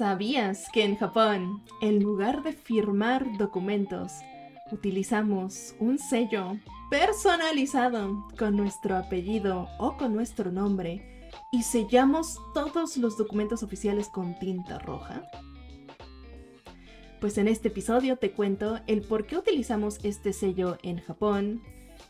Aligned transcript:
¿Sabías 0.00 0.64
que 0.72 0.82
en 0.82 0.96
Japón, 0.96 1.62
en 1.82 2.02
lugar 2.02 2.42
de 2.42 2.54
firmar 2.54 3.36
documentos, 3.36 4.12
utilizamos 4.72 5.74
un 5.78 5.98
sello 5.98 6.56
personalizado 6.88 8.26
con 8.38 8.56
nuestro 8.56 8.96
apellido 8.96 9.68
o 9.78 9.98
con 9.98 10.14
nuestro 10.14 10.50
nombre 10.50 11.28
y 11.52 11.64
sellamos 11.64 12.38
todos 12.54 12.96
los 12.96 13.18
documentos 13.18 13.62
oficiales 13.62 14.08
con 14.08 14.38
tinta 14.38 14.78
roja? 14.78 15.22
Pues 17.20 17.36
en 17.36 17.46
este 17.46 17.68
episodio 17.68 18.16
te 18.16 18.32
cuento 18.32 18.80
el 18.86 19.02
por 19.02 19.26
qué 19.26 19.36
utilizamos 19.36 19.98
este 20.02 20.32
sello 20.32 20.78
en 20.82 20.96
Japón, 21.02 21.60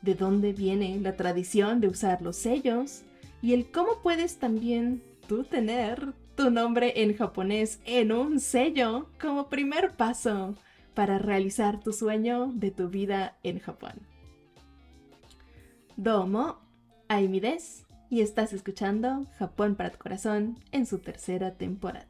de 0.00 0.14
dónde 0.14 0.52
viene 0.52 0.96
la 1.00 1.16
tradición 1.16 1.80
de 1.80 1.88
usar 1.88 2.22
los 2.22 2.36
sellos 2.36 3.02
y 3.42 3.52
el 3.52 3.72
cómo 3.72 4.00
puedes 4.00 4.36
también 4.36 5.02
tú 5.26 5.42
tener 5.42 6.14
tu 6.40 6.50
nombre 6.50 7.02
en 7.02 7.14
japonés 7.14 7.80
en 7.84 8.12
un 8.12 8.40
sello 8.40 9.10
como 9.20 9.50
primer 9.50 9.94
paso 9.94 10.54
para 10.94 11.18
realizar 11.18 11.80
tu 11.80 11.92
sueño 11.92 12.50
de 12.54 12.70
tu 12.70 12.88
vida 12.88 13.36
en 13.42 13.58
Japón. 13.58 13.92
Domo, 15.98 16.62
Aimi 17.08 17.40
des, 17.40 17.84
y 18.08 18.22
estás 18.22 18.54
escuchando 18.54 19.26
Japón 19.38 19.74
para 19.74 19.90
tu 19.90 19.98
corazón 19.98 20.58
en 20.72 20.86
su 20.86 21.00
tercera 21.00 21.58
temporada. 21.58 22.08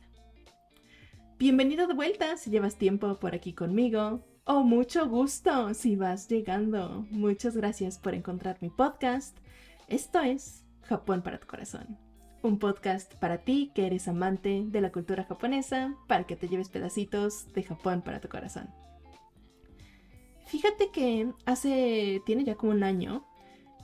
Bienvenido 1.36 1.88
de 1.88 1.94
vuelta 1.94 2.36
si 2.36 2.50
llevas 2.50 2.76
tiempo 2.76 3.18
por 3.18 3.34
aquí 3.34 3.52
conmigo, 3.52 4.24
o 4.44 4.62
mucho 4.62 5.08
gusto 5.08 5.74
si 5.74 5.96
vas 5.96 6.28
llegando. 6.28 7.04
Muchas 7.10 7.56
gracias 7.56 7.98
por 7.98 8.14
encontrar 8.14 8.58
mi 8.60 8.70
podcast. 8.70 9.36
Esto 9.88 10.20
es 10.20 10.64
Japón 10.82 11.20
para 11.22 11.40
tu 11.40 11.48
corazón 11.48 12.09
un 12.42 12.58
podcast 12.58 13.14
para 13.16 13.38
ti 13.38 13.70
que 13.74 13.86
eres 13.86 14.08
amante 14.08 14.64
de 14.66 14.80
la 14.80 14.92
cultura 14.92 15.24
japonesa, 15.24 15.94
para 16.06 16.24
que 16.24 16.36
te 16.36 16.48
lleves 16.48 16.68
pedacitos 16.68 17.52
de 17.52 17.62
Japón 17.62 18.02
para 18.02 18.20
tu 18.20 18.28
corazón. 18.28 18.68
Fíjate 20.46 20.90
que 20.90 21.32
hace, 21.46 22.22
tiene 22.26 22.44
ya 22.44 22.56
como 22.56 22.72
un 22.72 22.82
año, 22.82 23.24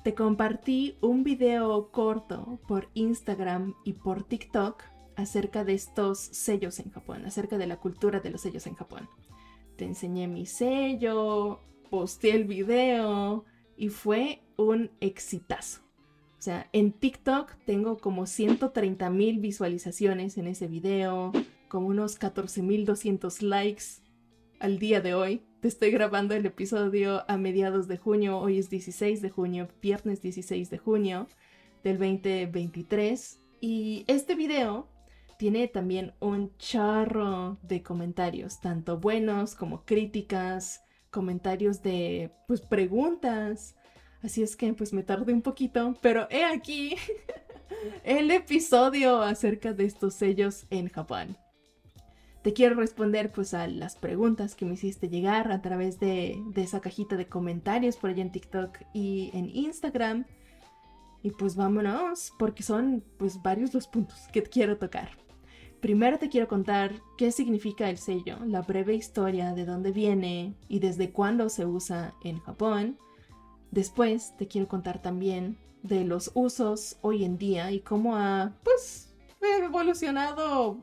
te 0.02 0.14
compartí 0.14 0.96
un 1.00 1.24
video 1.24 1.90
corto 1.90 2.60
por 2.66 2.88
Instagram 2.94 3.74
y 3.84 3.94
por 3.94 4.24
TikTok 4.24 4.82
acerca 5.16 5.64
de 5.64 5.74
estos 5.74 6.18
sellos 6.18 6.78
en 6.78 6.90
Japón, 6.90 7.24
acerca 7.24 7.58
de 7.58 7.66
la 7.66 7.78
cultura 7.78 8.20
de 8.20 8.30
los 8.30 8.40
sellos 8.40 8.66
en 8.66 8.74
Japón. 8.74 9.08
Te 9.76 9.84
enseñé 9.84 10.28
mi 10.28 10.46
sello, 10.46 11.60
posté 11.90 12.32
el 12.32 12.44
video 12.44 13.44
y 13.76 13.88
fue 13.88 14.42
un 14.56 14.90
exitazo. 15.00 15.85
Sea, 16.46 16.68
en 16.72 16.92
TikTok 16.92 17.56
tengo 17.64 17.98
como 17.98 18.24
130 18.24 19.10
mil 19.10 19.40
visualizaciones 19.40 20.38
en 20.38 20.46
ese 20.46 20.68
video, 20.68 21.32
como 21.68 21.88
unos 21.88 22.20
14.200 22.20 23.40
likes 23.42 23.82
al 24.60 24.78
día 24.78 25.00
de 25.00 25.14
hoy. 25.14 25.42
Te 25.58 25.66
estoy 25.66 25.90
grabando 25.90 26.36
el 26.36 26.46
episodio 26.46 27.28
a 27.28 27.36
mediados 27.36 27.88
de 27.88 27.96
junio, 27.96 28.38
hoy 28.38 28.60
es 28.60 28.70
16 28.70 29.22
de 29.22 29.30
junio, 29.30 29.66
viernes 29.82 30.22
16 30.22 30.70
de 30.70 30.78
junio 30.78 31.26
del 31.82 31.98
2023. 31.98 33.40
Y 33.60 34.04
este 34.06 34.36
video 34.36 34.86
tiene 35.40 35.66
también 35.66 36.14
un 36.20 36.56
charro 36.58 37.58
de 37.62 37.82
comentarios, 37.82 38.60
tanto 38.60 39.00
buenos 39.00 39.56
como 39.56 39.84
críticas, 39.84 40.84
comentarios 41.10 41.82
de 41.82 42.30
pues 42.46 42.60
preguntas, 42.60 43.75
Así 44.26 44.42
es 44.42 44.56
que 44.56 44.74
pues 44.74 44.92
me 44.92 45.04
tardé 45.04 45.32
un 45.32 45.40
poquito, 45.40 45.94
pero 46.02 46.26
he 46.30 46.44
aquí 46.44 46.96
el 48.04 48.28
episodio 48.32 49.22
acerca 49.22 49.72
de 49.72 49.84
estos 49.84 50.14
sellos 50.14 50.66
en 50.70 50.88
Japón. 50.88 51.36
Te 52.42 52.52
quiero 52.52 52.74
responder 52.74 53.30
pues 53.30 53.54
a 53.54 53.68
las 53.68 53.94
preguntas 53.94 54.56
que 54.56 54.64
me 54.64 54.74
hiciste 54.74 55.08
llegar 55.08 55.52
a 55.52 55.62
través 55.62 56.00
de, 56.00 56.42
esa 56.56 56.80
cajita 56.80 57.16
de 57.16 57.28
comentarios 57.28 57.96
por 57.98 58.10
allá 58.10 58.22
en 58.22 58.32
TikTok 58.32 58.78
y 58.92 59.30
en 59.32 59.48
Instagram. 59.48 60.24
Y 61.22 61.30
pues 61.30 61.54
vámonos, 61.54 62.32
porque 62.36 62.64
son 62.64 63.04
pues 63.18 63.40
varios 63.40 63.74
los 63.74 63.86
puntos 63.86 64.26
que 64.32 64.42
quiero 64.42 64.76
tocar. 64.76 65.10
Primero 65.80 66.18
te 66.18 66.28
quiero 66.28 66.48
contar 66.48 67.00
qué 67.16 67.30
significa 67.30 67.88
el 67.88 67.98
sello, 67.98 68.38
la 68.44 68.62
breve 68.62 68.96
historia 68.96 69.54
de 69.54 69.64
dónde 69.64 69.92
viene 69.92 70.56
y 70.66 70.80
desde 70.80 71.12
cuándo 71.12 71.48
se 71.48 71.64
usa 71.64 72.12
en 72.24 72.40
Japón. 72.40 72.98
Después 73.76 74.34
te 74.38 74.48
quiero 74.48 74.68
contar 74.68 75.02
también 75.02 75.58
de 75.82 76.06
los 76.06 76.30
usos 76.32 76.96
hoy 77.02 77.26
en 77.26 77.36
día 77.36 77.70
y 77.72 77.80
cómo 77.80 78.16
ha, 78.16 78.54
pues, 78.64 79.14
evolucionado, 79.62 80.80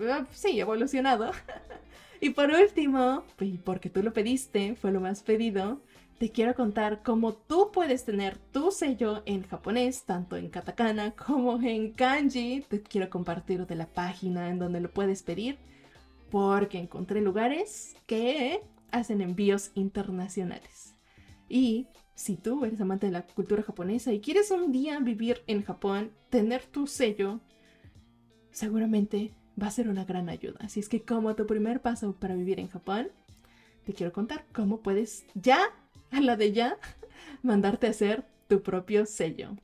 eh, 0.00 0.24
sí, 0.32 0.58
evolucionado. 0.58 1.30
y 2.20 2.30
por 2.30 2.50
último, 2.50 3.22
y 3.38 3.58
porque 3.58 3.90
tú 3.90 4.02
lo 4.02 4.12
pediste, 4.12 4.74
fue 4.74 4.90
lo 4.90 5.00
más 5.00 5.22
pedido, 5.22 5.82
te 6.18 6.30
quiero 6.30 6.56
contar 6.56 7.04
cómo 7.04 7.32
tú 7.32 7.70
puedes 7.72 8.04
tener 8.04 8.38
tu 8.38 8.72
sello 8.72 9.22
en 9.24 9.44
japonés, 9.44 10.02
tanto 10.02 10.36
en 10.36 10.48
katakana 10.48 11.12
como 11.12 11.62
en 11.62 11.92
kanji. 11.92 12.64
Te 12.68 12.82
quiero 12.82 13.08
compartir 13.08 13.68
de 13.68 13.76
la 13.76 13.86
página 13.86 14.48
en 14.48 14.58
donde 14.58 14.80
lo 14.80 14.90
puedes 14.90 15.22
pedir, 15.22 15.60
porque 16.28 16.80
encontré 16.80 17.20
lugares 17.20 17.94
que 18.06 18.64
hacen 18.90 19.20
envíos 19.20 19.70
internacionales. 19.74 20.96
Y 21.48 21.86
si 22.22 22.36
tú 22.36 22.64
eres 22.64 22.80
amante 22.80 23.06
de 23.06 23.12
la 23.12 23.26
cultura 23.26 23.64
japonesa 23.64 24.12
y 24.12 24.20
quieres 24.20 24.52
un 24.52 24.70
día 24.70 25.00
vivir 25.00 25.42
en 25.48 25.64
Japón, 25.64 26.12
tener 26.30 26.64
tu 26.64 26.86
sello, 26.86 27.40
seguramente 28.52 29.34
va 29.60 29.66
a 29.66 29.72
ser 29.72 29.88
una 29.88 30.04
gran 30.04 30.28
ayuda. 30.28 30.58
Así 30.60 30.78
es 30.78 30.88
que 30.88 31.02
como 31.02 31.34
tu 31.34 31.48
primer 31.48 31.82
paso 31.82 32.14
para 32.14 32.36
vivir 32.36 32.60
en 32.60 32.68
Japón, 32.68 33.08
te 33.84 33.92
quiero 33.92 34.12
contar 34.12 34.46
cómo 34.52 34.82
puedes 34.82 35.24
ya, 35.34 35.58
a 36.12 36.20
la 36.20 36.36
de 36.36 36.52
ya, 36.52 36.78
mandarte 37.42 37.88
a 37.88 37.90
hacer 37.90 38.24
tu 38.46 38.62
propio 38.62 39.04
sello. 39.04 39.56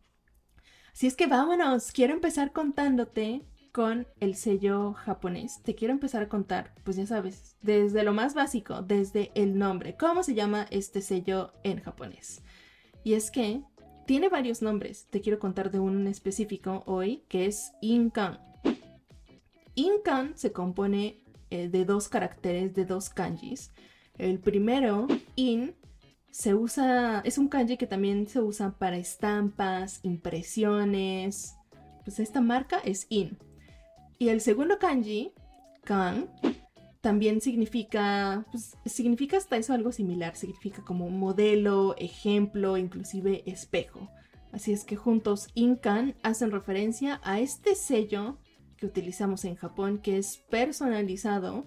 Así 0.93 1.07
es 1.07 1.15
que 1.15 1.29
vámonos, 1.29 1.93
quiero 1.93 2.13
empezar 2.13 2.53
contándote 2.53 3.47
con 3.71 4.09
el 4.19 4.35
sello 4.35 4.95
japonés. 4.95 5.63
Te 5.63 5.77
quiero 5.77 5.95
empezar 5.95 6.25
a 6.25 6.29
contar, 6.29 6.75
pues 6.83 6.97
ya 6.97 7.07
sabes, 7.07 7.57
desde 7.63 8.03
lo 8.03 8.13
más 8.13 8.35
básico, 8.35 8.83
desde 8.83 9.31
el 9.37 9.57
nombre, 9.57 9.97
cómo 9.97 10.25
se 10.25 10.35
llama 10.35 10.67
este 10.71 11.01
sello 11.01 11.53
en 11.63 11.81
japonés. 11.81 12.43
Y 13.09 13.15
es 13.15 13.31
que 13.31 13.63
tiene 14.05 14.29
varios 14.29 14.61
nombres. 14.61 15.07
Te 15.09 15.23
quiero 15.23 15.39
contar 15.39 15.71
de 15.71 15.79
un 15.79 16.07
específico 16.09 16.83
hoy, 16.85 17.25
que 17.31 17.47
es 17.47 17.73
Inkan. 17.81 18.39
Inkan 19.75 20.37
se 20.37 20.53
compone 20.53 21.23
eh, 21.49 21.71
de 21.71 21.87
dos 21.87 22.11
caracteres, 22.11 22.75
de 22.75 22.85
dos 22.85 23.09
kanjis. 23.09 23.73
El 24.19 24.41
primero, 24.41 25.07
In, 25.37 25.75
se 26.31 26.55
usa, 26.55 27.23
es 27.25 27.39
un 27.39 27.49
kanji 27.49 27.79
que 27.79 27.87
también 27.87 28.29
se 28.29 28.43
usa 28.43 28.77
para 28.77 28.99
estampas, 28.99 30.01
impresiones. 30.03 31.55
Pues 32.05 32.21
esta 32.21 32.43
marca 32.43 32.79
es 32.85 33.07
In. 33.09 33.39
Y 34.19 34.29
el 34.29 34.43
segundo 34.43 34.79
kanji, 34.79 35.33
kan, 35.83 36.29
también 37.09 37.41
significa, 37.41 38.45
pues, 38.51 38.77
significa 38.85 39.39
hasta 39.39 39.57
eso 39.57 39.73
algo 39.73 39.93
similar, 39.93 40.37
significa 40.37 40.85
como 40.85 41.09
modelo, 41.09 41.97
ejemplo, 41.97 42.77
inclusive 42.77 43.51
espejo. 43.51 44.11
Así 44.53 44.75
es 44.75 44.85
que 44.85 44.97
juntos 44.97 45.49
Inkan 45.55 46.17
hacen 46.23 46.51
referencia 46.51 47.19
a 47.25 47.41
este 47.41 47.77
sello 47.77 48.37
que 48.77 48.85
utilizamos 48.85 49.47
en 49.47 49.55
Japón 49.55 50.01
que 50.03 50.19
es 50.19 50.37
personalizado 50.51 51.67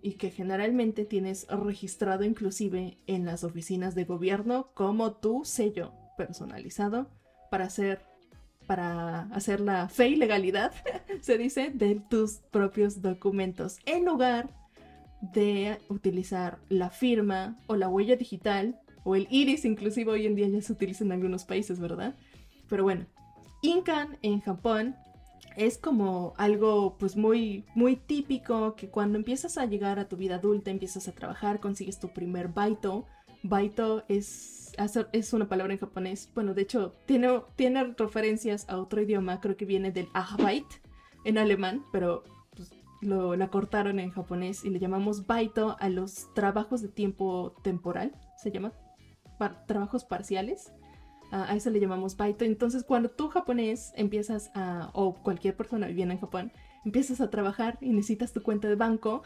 y 0.00 0.12
que 0.14 0.30
generalmente 0.30 1.04
tienes 1.04 1.46
registrado 1.48 2.24
inclusive 2.24 2.96
en 3.06 3.26
las 3.26 3.44
oficinas 3.44 3.94
de 3.94 4.06
gobierno 4.06 4.70
como 4.72 5.16
tu 5.16 5.44
sello 5.44 5.92
personalizado 6.16 7.10
para 7.50 7.66
hacer 7.66 8.00
para 8.66 9.22
hacer 9.32 9.60
la 9.60 9.88
fe 9.88 10.08
y 10.08 10.16
legalidad, 10.16 10.72
se 11.20 11.38
dice, 11.38 11.70
de 11.72 12.00
tus 12.08 12.38
propios 12.50 13.02
documentos, 13.02 13.78
en 13.86 14.04
lugar 14.04 14.50
de 15.32 15.78
utilizar 15.88 16.58
la 16.68 16.90
firma 16.90 17.56
o 17.66 17.76
la 17.76 17.88
huella 17.88 18.16
digital 18.16 18.80
o 19.04 19.16
el 19.16 19.26
iris, 19.30 19.64
inclusive 19.64 20.10
hoy 20.10 20.26
en 20.26 20.34
día 20.34 20.48
ya 20.48 20.60
se 20.60 20.72
utiliza 20.72 21.04
en 21.04 21.12
algunos 21.12 21.44
países, 21.44 21.78
¿verdad? 21.78 22.14
Pero 22.68 22.82
bueno, 22.82 23.06
Incan 23.62 24.18
en 24.22 24.40
Japón 24.40 24.94
es 25.56 25.78
como 25.78 26.34
algo 26.36 26.96
pues 26.98 27.16
muy 27.16 27.64
muy 27.74 27.96
típico 27.96 28.74
que 28.74 28.88
cuando 28.88 29.18
empiezas 29.18 29.56
a 29.56 29.66
llegar 29.66 29.98
a 29.98 30.08
tu 30.08 30.16
vida 30.16 30.36
adulta, 30.36 30.70
empiezas 30.70 31.08
a 31.08 31.12
trabajar, 31.12 31.60
consigues 31.60 31.98
tu 31.98 32.08
primer 32.08 32.48
baito. 32.48 33.06
Baito 33.44 34.04
es 34.08 34.64
es 35.12 35.32
una 35.32 35.48
palabra 35.48 35.72
en 35.72 35.78
japonés. 35.78 36.30
Bueno, 36.34 36.54
de 36.54 36.62
hecho, 36.62 36.94
tiene, 37.06 37.42
tiene 37.56 37.94
referencias 37.96 38.68
a 38.68 38.78
otro 38.78 39.00
idioma, 39.00 39.40
creo 39.40 39.56
que 39.56 39.64
viene 39.64 39.92
del 39.92 40.08
Arbeit 40.14 40.66
en 41.24 41.38
alemán, 41.38 41.84
pero 41.92 42.24
pues, 42.56 42.72
lo, 43.00 43.36
la 43.36 43.48
cortaron 43.48 43.98
en 44.00 44.10
japonés 44.10 44.64
y 44.64 44.70
le 44.70 44.78
llamamos 44.78 45.26
baito 45.26 45.76
a 45.78 45.88
los 45.88 46.32
trabajos 46.34 46.82
de 46.82 46.88
tiempo 46.88 47.54
temporal, 47.62 48.12
se 48.42 48.50
llama 48.50 48.72
trabajos 49.66 50.04
parciales. 50.04 50.72
a 51.30 51.54
eso 51.54 51.70
le 51.70 51.80
llamamos 51.80 52.16
baito. 52.16 52.44
Entonces, 52.44 52.84
cuando 52.84 53.10
tú 53.10 53.28
japonés 53.28 53.92
empiezas 53.96 54.50
a, 54.54 54.90
o 54.92 55.14
cualquier 55.14 55.56
persona 55.56 55.86
viviendo 55.86 56.14
en 56.14 56.20
Japón, 56.20 56.52
empiezas 56.84 57.20
a 57.20 57.30
trabajar 57.30 57.78
y 57.80 57.90
necesitas 57.90 58.32
tu 58.32 58.42
cuenta 58.42 58.68
de 58.68 58.76
banco, 58.76 59.22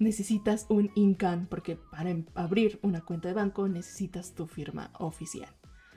necesitas 0.00 0.66
un 0.68 0.90
INCAN, 0.96 1.46
porque 1.46 1.76
para 1.76 2.10
em, 2.10 2.26
abrir 2.34 2.80
una 2.82 3.02
cuenta 3.02 3.28
de 3.28 3.34
banco 3.34 3.68
necesitas 3.68 4.34
tu 4.34 4.46
firma 4.48 4.90
oficial. 4.98 5.54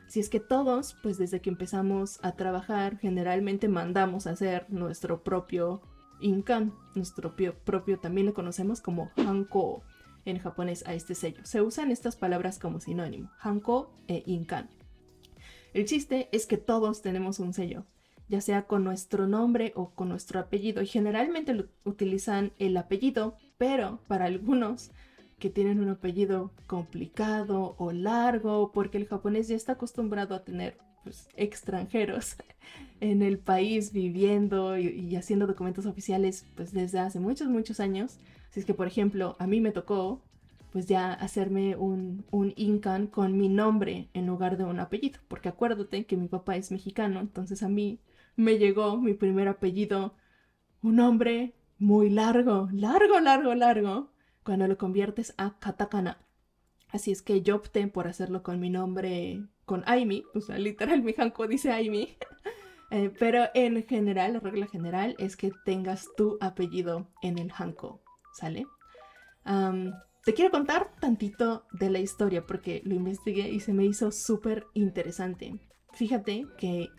Si 0.08 0.20
es 0.20 0.30
que 0.30 0.40
todos, 0.40 0.96
pues 1.02 1.18
desde 1.18 1.42
que 1.42 1.50
empezamos 1.50 2.20
a 2.22 2.34
trabajar, 2.34 3.00
generalmente 3.00 3.68
mandamos 3.68 4.28
a 4.28 4.32
hacer 4.32 4.68
nuestro 4.70 5.24
propio 5.24 5.82
INCAN, 6.22 6.74
nuestro 6.94 7.36
propio, 7.36 8.00
también 8.00 8.28
lo 8.28 8.34
conocemos 8.34 8.82
como 8.82 9.10
Hanko 9.18 9.84
en 10.26 10.38
japonés 10.38 10.86
a 10.86 10.94
este 10.94 11.16
sello. 11.16 11.42
Se 11.44 11.62
usan 11.62 11.90
estas 11.90 12.16
palabras 12.16 12.60
como 12.60 12.80
sinónimo, 12.80 13.32
Hanko 13.40 13.94
e 14.08 14.24
INCAN. 14.26 14.70
El 15.74 15.86
chiste 15.86 16.30
es 16.32 16.46
que 16.46 16.58
todos 16.58 17.02
tenemos 17.02 17.40
un 17.40 17.54
sello, 17.54 17.86
ya 18.30 18.42
sea 18.42 18.68
con 18.68 18.84
nuestro 18.84 19.28
nombre 19.28 19.74
o 19.76 19.96
con 19.96 20.10
nuestro 20.10 20.40
apellido, 20.40 20.82
y 20.82 20.88
generalmente 20.88 21.66
utilizan 21.84 22.54
el 22.60 22.78
apellido, 22.78 23.36
pero 23.58 24.00
para 24.08 24.26
algunos 24.26 24.92
que 25.40 25.50
tienen 25.50 25.80
un 25.80 25.90
apellido 25.90 26.52
complicado 26.68 27.76
o 27.78 27.92
largo, 27.92 28.72
porque 28.72 28.98
el 28.98 29.08
japonés 29.08 29.50
ya 29.50 29.56
está 29.56 29.74
acostumbrado 29.74 30.36
a 30.36 30.44
tener 30.44 30.78
pues, 31.04 31.28
extranjeros 31.36 32.38
en 33.02 33.22
el 33.22 33.40
país 33.40 33.92
viviendo 33.92 34.78
y, 34.78 35.16
haciendo 35.16 35.48
documentos 35.48 35.86
oficiales 35.86 36.46
pues 36.56 36.72
desde 36.72 37.00
hace 37.00 37.20
muchos, 37.20 37.50
muchos 37.50 37.80
años. 37.80 38.20
Así 38.50 38.62
es 38.62 38.66
que, 38.66 38.74
por 38.74 38.88
ejemplo, 38.88 39.36
a 39.40 39.48
mí 39.48 39.60
me 39.60 39.72
tocó 39.72 40.22
pues 40.72 40.88
ya 40.88 41.14
hacerme 41.14 41.76
un, 41.76 42.26
un 42.32 42.54
Incan 42.56 43.08
con 43.08 43.38
mi 43.38 43.50
nombre 43.50 44.10
en 44.14 44.26
lugar 44.26 44.58
de 44.58 44.64
un 44.64 44.80
apellido, 44.80 45.20
porque 45.28 45.50
acuérdate 45.50 46.06
que 46.06 46.18
mi 46.18 46.28
papá 46.28 46.56
es 46.56 46.72
mexicano, 46.72 47.20
entonces 47.20 47.62
a 47.62 47.70
mí 47.70 48.00
me 48.36 48.58
llegó 48.58 48.98
mi 48.98 49.14
primer 49.14 49.48
apellido, 49.48 50.16
un 50.82 50.96
nombre 50.96 51.54
muy 51.84 52.10
largo, 52.10 52.70
largo, 52.72 53.20
largo, 53.20 53.54
largo, 53.56 54.10
cuando 54.44 54.68
lo 54.68 54.78
conviertes 54.78 55.34
a 55.38 55.60
katakana. 55.60 56.18
Así 56.90 57.12
es 57.12 57.22
que 57.22 57.42
yo 57.42 57.58
opté 57.58 57.88
por 57.88 58.08
hacerlo 58.08 58.42
con 58.42 58.60
mi 58.60 58.70
nombre 58.70 59.44
con 59.66 59.84
Aimi, 59.86 60.24
o 60.34 60.40
sea, 60.40 60.58
literal 60.58 61.04
mi 61.04 61.14
hanko 61.18 61.48
dice 61.48 61.72
Aimi. 61.72 62.18
Eh, 62.92 63.12
pero 63.18 63.46
en 63.56 63.82
general, 63.88 64.34
la 64.34 64.40
regla 64.40 64.68
general 64.68 65.16
es 65.18 65.36
que 65.36 65.52
tengas 65.66 66.10
tu 66.16 66.38
apellido 66.40 67.08
en 67.24 67.40
el 67.40 67.52
hanko, 67.52 68.04
¿sale? 68.34 68.68
te 70.24 70.34
quiero 70.36 70.52
contar 70.52 70.92
tantito 71.02 71.66
de 71.72 71.90
la 71.90 71.98
historia 71.98 72.46
porque 72.46 72.84
lo 72.86 72.94
investigué 72.94 73.50
y 73.50 73.62
se 73.62 73.74
me 73.74 73.84
hizo 73.84 74.12
súper 74.12 74.68
interesante. 74.76 75.60
Fíjate 75.94 76.46
que 76.60 76.90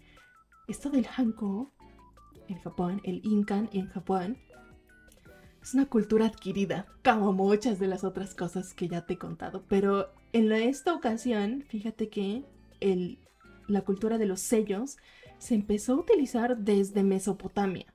esto 0.67 0.91
del 0.91 1.07
hanko 1.07 1.73
en 2.49 2.59
Japón, 2.59 3.01
el 3.05 3.21
inkan 3.23 3.71
en 3.73 3.87
Japón, 3.87 4.37
es 5.65 5.73
una 5.73 5.87
cultura 5.87 6.27
adquirida, 6.27 6.87
como 7.03 7.33
muchas 7.33 7.79
de 7.79 7.89
las 7.89 8.05
otras 8.05 8.35
cosas 8.35 8.75
que 8.75 8.87
ya 8.87 9.07
te 9.07 9.15
he 9.15 9.19
contado. 9.19 9.65
Pero 9.67 10.11
en 10.35 10.53
esta 10.53 10.95
ocasión, 10.95 11.65
fíjate 11.67 12.11
que 12.11 12.45
la 13.67 13.81
cultura 13.81 14.19
de 14.19 14.27
los 14.27 14.41
sellos 14.41 14.99
se 15.39 15.55
empezó 15.55 15.95
a 15.95 16.01
utilizar 16.01 16.59
desde 16.59 17.03
Mesopotamia. 17.03 17.87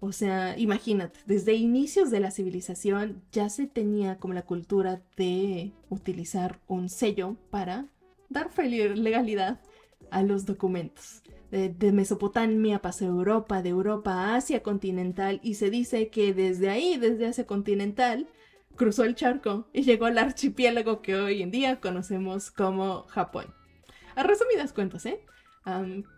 O 0.00 0.10
sea, 0.12 0.58
imagínate, 0.58 1.20
desde 1.26 1.52
inicios 1.52 2.10
de 2.10 2.20
la 2.20 2.30
civilización 2.30 3.22
ya 3.30 3.50
se 3.50 3.66
tenía 3.66 4.16
como 4.16 4.32
la 4.32 4.46
cultura 4.46 5.02
de 5.18 5.70
utilizar 5.90 6.60
un 6.66 6.88
sello 6.88 7.36
para 7.50 7.86
dar 8.30 8.50
legalidad 8.58 9.60
a 10.12 10.22
los 10.22 10.46
documentos. 10.46 11.22
De, 11.50 11.68
de, 11.68 11.92
Mesopotamia 11.92 12.80
pasó 12.80 13.04
a 13.04 13.08
Europa, 13.08 13.62
de 13.62 13.70
Europa 13.70 14.12
a 14.12 14.36
Asia 14.36 14.62
continental 14.62 15.40
y 15.42 15.54
se 15.54 15.68
dice 15.68 16.08
que 16.08 16.32
desde 16.32 16.70
ahí, 16.70 16.96
desde 16.96 17.26
Asia 17.26 17.46
continental, 17.46 18.28
cruzó 18.76 19.04
el 19.04 19.14
charco 19.14 19.68
y 19.72 19.82
llegó 19.82 20.06
al 20.06 20.18
archipiélago 20.18 21.02
que 21.02 21.14
hoy 21.16 21.42
en 21.42 21.50
día 21.50 21.80
conocemos 21.80 22.50
como 22.50 23.02
Japón. 23.04 23.46
A 24.14 24.22
resumidas 24.22 24.72
cuentas, 24.72 25.06
¿eh? 25.06 25.20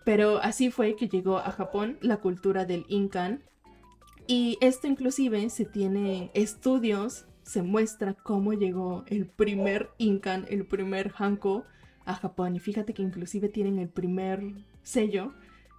pero 0.04 0.38
así 0.38 0.70
fue 0.70 0.96
que 0.96 1.08
llegó 1.08 1.38
a 1.38 1.50
Japón 1.50 1.98
la 2.00 2.18
cultura 2.18 2.64
del 2.64 2.86
Incan. 2.88 3.42
Y 4.26 4.56
esto 4.60 4.86
inclusive 4.86 5.50
se 5.50 5.66
tiene 5.66 6.30
estudios, 6.32 7.26
se 7.42 7.62
muestra 7.62 8.14
cómo 8.14 8.54
llegó 8.54 9.04
el 9.06 9.26
primer 9.26 9.90
Incan, 9.98 10.46
el 10.48 10.66
primer 10.66 11.12
Hanko 11.18 11.64
a 12.04 12.14
Japón. 12.14 12.56
Y 12.56 12.60
fíjate 12.60 12.94
que 12.94 13.02
inclusive 13.02 13.48
tienen 13.48 13.78
el 13.78 13.88
primer 13.88 14.42
sello 14.82 15.32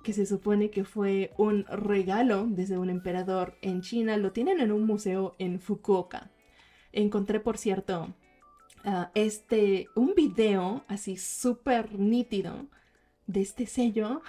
que 0.04 0.14
se 0.14 0.26
supone 0.26 0.70
que 0.70 0.84
fue 0.84 1.34
un 1.38 1.66
regalo 1.66 2.46
desde 2.48 2.78
un 2.78 2.90
emperador 2.90 3.58
en 3.62 3.82
China. 3.82 4.18
Lo 4.18 4.32
tienen 4.32 4.60
en 4.60 4.72
un 4.72 4.86
museo 4.86 5.36
en 5.40 5.60
Fukuoka. 5.60 6.30
Encontré, 6.92 7.40
por 7.40 7.58
cierto, 7.58 8.14
este, 9.16 9.88
un 9.96 10.14
video 10.16 10.84
así 10.88 11.18
súper 11.18 11.98
nítido 11.98 12.68
de 13.26 13.42
este 13.42 13.66
sello 13.66 14.22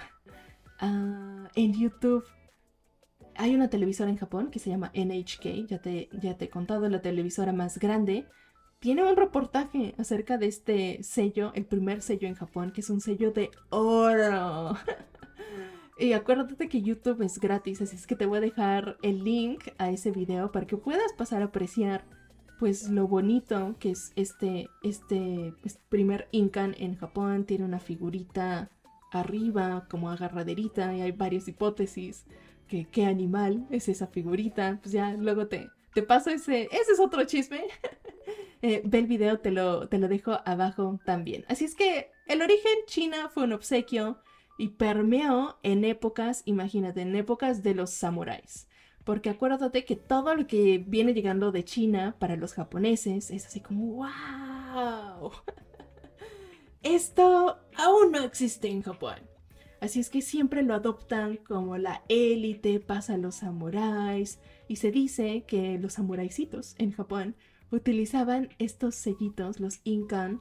ah, 0.81 1.49
en 1.55 1.75
YouTube. 1.75 2.25
Hay 3.35 3.55
una 3.55 3.69
televisora 3.69 4.11
en 4.11 4.17
Japón 4.17 4.51
que 4.51 4.59
se 4.59 4.71
llama 4.71 4.91
NHK, 4.95 5.67
ya 5.69 5.79
te, 5.79 6.09
ya 6.23 6.39
te 6.39 6.47
he 6.47 6.49
contado, 6.49 6.89
la 6.89 7.03
televisora 7.03 7.53
más 7.53 7.79
grande. 7.79 8.27
Tiene 8.79 9.03
un 9.05 9.17
reportaje 9.17 9.95
acerca 9.99 10.37
de 10.39 10.47
este 10.47 11.03
sello, 11.03 11.53
el 11.55 11.65
primer 11.65 12.03
sello 12.03 12.29
en 12.29 12.35
Japón, 12.35 12.73
que 12.73 12.83
es 12.83 12.91
un 12.91 13.01
sello 13.01 13.33
de 13.33 13.51
oro. 13.71 14.77
y 15.99 16.13
acuérdate 16.13 16.69
que 16.69 16.83
YouTube 16.83 17.23
es 17.23 17.39
gratis, 17.39 17.81
así 17.81 17.97
es 17.97 18.07
que 18.07 18.17
te 18.17 18.27
voy 18.27 18.39
a 18.39 18.43
dejar 18.43 18.99
el 19.03 19.25
link 19.25 19.65
a 19.79 19.91
ese 19.91 20.11
video 20.11 20.53
para 20.53 20.67
que 20.67 20.77
puedas 20.77 21.13
pasar 21.15 21.43
a 21.43 21.47
apreciar 21.47 22.05
pues 22.59 22.89
lo 22.89 23.07
bonito 23.07 23.77
que 23.79 23.91
es 23.91 24.13
este, 24.17 24.69
este, 24.83 25.53
este, 25.65 25.81
primer 25.89 26.29
Incan 26.31 26.75
en 26.79 26.97
Japón. 26.97 27.45
Tiene 27.45 27.65
una 27.65 27.81
figurita 27.81 28.71
arriba 29.13 29.87
como 29.91 30.11
agarraderita 30.11 30.95
y 30.95 31.01
hay 31.01 31.13
varias 31.13 31.49
hipótesis 31.49 32.25
que 32.69 32.87
qué 32.87 33.07
animal 33.07 33.67
es 33.71 33.89
esa 33.89 34.07
figurita. 34.07 34.79
Pues 34.83 34.93
ya 34.93 35.13
luego 35.15 35.49
te, 35.49 35.69
te 35.97 36.03
paso 36.03 36.29
ese, 36.29 36.69
ese 36.73 36.93
es 36.93 37.01
otro 37.01 37.25
chisme. 37.25 37.65
eh, 38.61 38.83
ve 38.85 38.99
el 38.99 39.07
video, 39.07 39.41
te 39.41 39.51
lo, 39.51 39.89
te 39.89 39.97
lo 39.97 40.09
dejo 40.09 40.39
abajo 40.45 41.01
también. 41.07 41.47
Así 41.49 41.65
es 41.65 41.75
que 41.75 42.11
el 42.27 42.43
origen 42.43 42.75
China 42.87 43.31
fue 43.31 43.45
un 43.45 43.55
obsequio 43.55 44.19
y 44.59 44.69
permeó 44.69 45.57
en 45.63 45.87
épocas, 45.87 46.43
imagínate, 46.45 47.01
en 47.01 47.17
épocas 47.17 47.63
de 47.63 47.75
los 47.75 47.89
samuráis. 47.89 48.69
Porque 49.05 49.31
acuérdate 49.31 49.87
que 49.87 49.97
todo 49.97 50.35
lo 50.35 50.47
que 50.47 50.85
viene 50.87 51.15
llegando 51.15 51.51
de 51.51 51.65
China 51.65 52.15
para 52.19 52.37
los 52.37 52.53
japoneses 52.53 53.31
es 53.31 53.47
así 53.47 53.61
como, 53.61 53.95
wow. 53.95 55.33
Esto 56.83 57.59
aún 57.75 58.13
no 58.13 58.23
existe 58.23 58.69
en 58.69 58.83
Japón. 58.83 59.17
Así 59.81 60.01
es 60.01 60.11
que 60.11 60.21
siempre 60.21 60.63
lo 60.63 60.75
adoptan 60.75 61.39
como 61.39 61.79
la 61.79 62.03
élite, 62.11 62.81
pasa 62.81 63.15
a 63.15 63.19
los 63.19 63.37
samuráis. 63.37 64.41
Y 64.69 64.77
se 64.77 64.91
dice 64.91 65.45
que 65.47 65.79
los 65.79 65.95
samuraisitos 65.95 66.75
en 66.79 66.93
Japón 66.93 67.37
utilizaban 67.71 68.49
estos 68.59 68.95
sellitos, 68.95 69.61
los 69.61 69.81
Incan, 69.85 70.41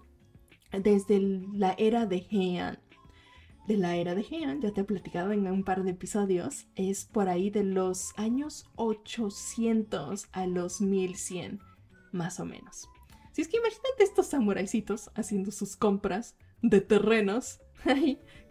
desde 0.72 1.20
la 1.20 1.75
era 1.77 2.05
de 2.05 2.25
Heian 2.29 2.79
de 3.67 3.77
la 3.77 3.96
era 3.96 4.13
de 4.13 4.22
Heian, 4.22 4.62
ya 4.62 4.72
te 4.72 4.82
he 4.82 4.84
platicado 4.84 5.32
en 5.32 5.48
un 5.48 5.63
par 5.63 5.84
de 5.84 5.91
episodios, 5.91 6.67
es 6.75 7.05
por 7.05 7.29
ahí 7.29 7.50
de 7.50 7.63
los 7.63 8.13
años 8.17 8.65
800 8.75 10.27
a 10.32 10.46
los 10.46 10.82
1100, 10.82 11.60
más 12.12 12.39
o 12.39 12.46
menos. 12.46 12.88
Si 13.32 13.41
es 13.41 13.48
que 13.48 13.58
imagínate 13.58 14.03
estos 14.03 14.27
samuraisitos 14.27 15.10
haciendo 15.15 15.51
sus 15.51 15.75
compras 15.75 16.36
de 16.62 16.79
terrenos 16.79 17.60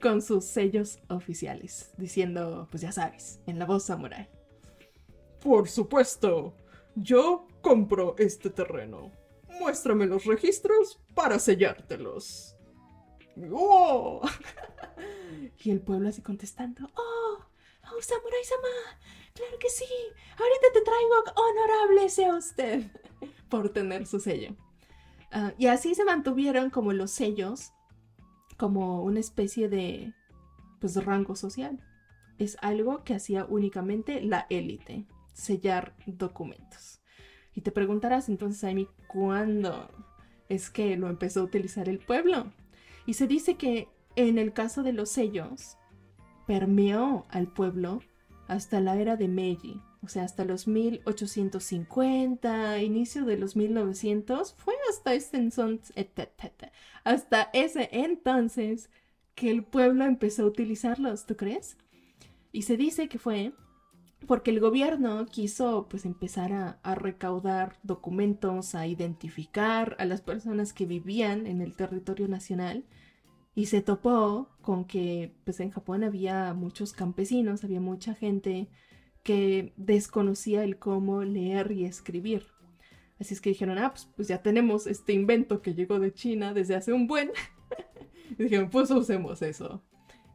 con 0.02 0.20
sus 0.20 0.44
sellos 0.44 0.98
oficiales, 1.08 1.92
diciendo, 1.96 2.68
pues 2.70 2.82
ya 2.82 2.92
sabes, 2.92 3.40
en 3.46 3.58
la 3.58 3.66
voz 3.66 3.84
samurai. 3.84 4.28
Por 5.44 5.68
supuesto, 5.68 6.54
yo 6.96 7.46
compro 7.60 8.16
este 8.16 8.48
terreno. 8.48 9.12
Muéstrame 9.60 10.06
los 10.06 10.24
registros 10.24 10.98
para 11.14 11.38
sellártelos. 11.38 12.56
¡Oh! 13.52 14.22
y 15.62 15.70
el 15.70 15.82
pueblo 15.82 16.08
así 16.08 16.22
contestando, 16.22 16.88
¡Oh! 16.96 17.38
¡Oh, 17.82 18.00
Samurai-sama! 18.00 18.98
¡Claro 19.34 19.58
que 19.60 19.68
sí! 19.68 19.84
Ahorita 20.30 20.66
te 20.72 20.80
traigo 20.80 21.14
honorable 21.36 22.08
sea 22.08 22.36
usted 22.36 22.90
por 23.50 23.68
tener 23.68 24.06
su 24.06 24.20
sello. 24.20 24.56
Ah, 25.30 25.52
y 25.58 25.66
así 25.66 25.94
se 25.94 26.06
mantuvieron 26.06 26.70
como 26.70 26.94
los 26.94 27.10
sellos, 27.10 27.72
como 28.56 29.02
una 29.02 29.20
especie 29.20 29.68
de 29.68 30.14
pues, 30.80 31.04
rango 31.04 31.36
social. 31.36 31.84
Es 32.38 32.56
algo 32.62 33.04
que 33.04 33.14
hacía 33.14 33.44
únicamente 33.44 34.22
la 34.22 34.46
élite, 34.48 35.06
sellar 35.34 35.94
documentos. 36.06 37.02
Y 37.54 37.60
te 37.60 37.70
preguntarás 37.70 38.30
entonces 38.30 38.64
a 38.64 38.72
mí 38.72 38.88
cuándo 39.06 39.90
es 40.48 40.70
que 40.70 40.96
lo 40.96 41.08
empezó 41.08 41.40
a 41.40 41.44
utilizar 41.44 41.88
el 41.88 41.98
pueblo. 41.98 42.52
Y 43.06 43.14
se 43.14 43.26
dice 43.26 43.56
que 43.56 43.88
en 44.16 44.38
el 44.38 44.52
caso 44.52 44.82
de 44.82 44.92
los 44.92 45.10
sellos, 45.10 45.76
permeó 46.46 47.26
al 47.30 47.48
pueblo 47.48 48.00
hasta 48.48 48.80
la 48.80 48.96
era 48.96 49.16
de 49.16 49.28
Meiji, 49.28 49.80
o 50.02 50.08
sea, 50.08 50.24
hasta 50.24 50.44
los 50.44 50.68
1850, 50.68 52.82
inicio 52.82 53.24
de 53.24 53.38
los 53.38 53.56
1900, 53.56 54.54
fue 54.54 54.74
hasta 54.90 55.14
ese 55.14 55.38
entonces, 55.38 55.96
hasta 57.04 57.48
ese 57.54 57.88
entonces 57.90 58.90
que 59.34 59.50
el 59.50 59.64
pueblo 59.64 60.04
empezó 60.04 60.42
a 60.42 60.46
utilizarlos, 60.46 61.24
¿tú 61.26 61.36
crees? 61.36 61.78
Y 62.52 62.62
se 62.62 62.76
dice 62.76 63.08
que 63.08 63.18
fue 63.18 63.52
porque 64.26 64.50
el 64.50 64.60
gobierno 64.60 65.26
quiso 65.26 65.86
pues 65.88 66.04
empezar 66.04 66.52
a, 66.52 66.94
recaudar 66.94 67.78
documentos, 67.82 68.74
a 68.74 68.86
identificar 68.86 69.96
a 69.98 70.04
las 70.04 70.20
personas 70.20 70.72
que 70.72 70.86
vivían 70.86 71.46
en 71.46 71.60
el 71.60 71.76
territorio 71.76 72.28
nacional 72.28 72.84
y 73.54 73.66
se 73.66 73.82
topó 73.82 74.48
con 74.62 74.84
que 74.84 75.34
pues 75.44 75.60
en 75.60 75.70
Japón 75.70 76.04
había 76.04 76.54
muchos 76.54 76.92
campesinos, 76.92 77.64
había 77.64 77.80
mucha 77.80 78.14
gente 78.14 78.68
que 79.22 79.72
desconocía 79.76 80.64
el 80.64 80.78
cómo 80.78 81.22
leer 81.22 81.72
y 81.72 81.84
escribir. 81.84 82.46
Así 83.18 83.34
es 83.34 83.40
que 83.40 83.50
dijeron, 83.50 83.78
ah, 83.78 83.90
pues, 83.92 84.08
pues 84.16 84.28
ya 84.28 84.42
tenemos 84.42 84.86
este 84.86 85.12
invento 85.12 85.62
que 85.62 85.74
llegó 85.74 86.00
de 86.00 86.12
China 86.12 86.52
desde 86.52 86.74
hace 86.74 86.92
un 86.92 87.06
buen. 87.06 87.30
y 88.38 88.42
dijeron, 88.44 88.70
pues 88.70 88.90
usemos 88.90 89.40
eso. 89.40 89.82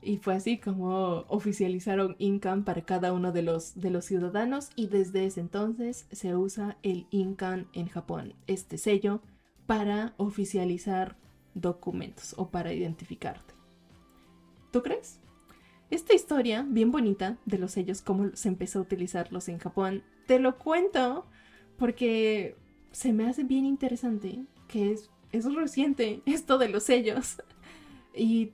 Y 0.02 0.18
fue 0.18 0.36
así 0.36 0.58
como 0.58 1.26
oficializaron 1.28 2.16
Incan 2.20 2.64
para 2.64 2.84
cada 2.84 3.12
uno 3.12 3.32
de 3.32 3.42
los, 3.42 3.80
de 3.80 3.90
los 3.90 4.06
ciudadanos 4.06 4.70
y 4.76 4.88
desde 4.88 5.26
ese 5.26 5.42
entonces 5.42 6.08
se 6.12 6.36
usa 6.36 6.78
el 6.84 7.06
Incan 7.12 7.68
en 7.74 7.88
Japón, 7.88 8.34
este 8.48 8.78
sello 8.78 9.22
para 9.66 10.14
oficializar 10.18 11.18
documentos 11.54 12.34
o 12.38 12.50
para 12.50 12.74
identificarte. 12.74 13.54
¿Tú 14.72 14.82
crees? 14.82 15.20
Esta 15.90 16.14
historia, 16.14 16.66
bien 16.68 16.92
bonita, 16.92 17.38
de 17.46 17.58
los 17.58 17.72
sellos, 17.72 18.02
cómo 18.02 18.30
se 18.36 18.48
empezó 18.48 18.80
a 18.80 18.84
utilizarlos 18.84 19.50
en 19.50 19.58
Japón, 19.58 20.04
te 20.28 20.40
lo 20.40 20.58
cuento 20.58 21.26
porque 21.78 22.56
se 22.92 23.12
me 23.14 23.28
hace 23.28 23.44
bien 23.44 23.66
interesante 23.66 24.46
que 24.68 24.92
es, 24.92 25.10
es 25.32 25.52
reciente 25.54 26.22
esto 26.26 26.58
de 26.58 26.70
los 26.70 26.84
sellos. 26.84 27.42
Y 28.16 28.52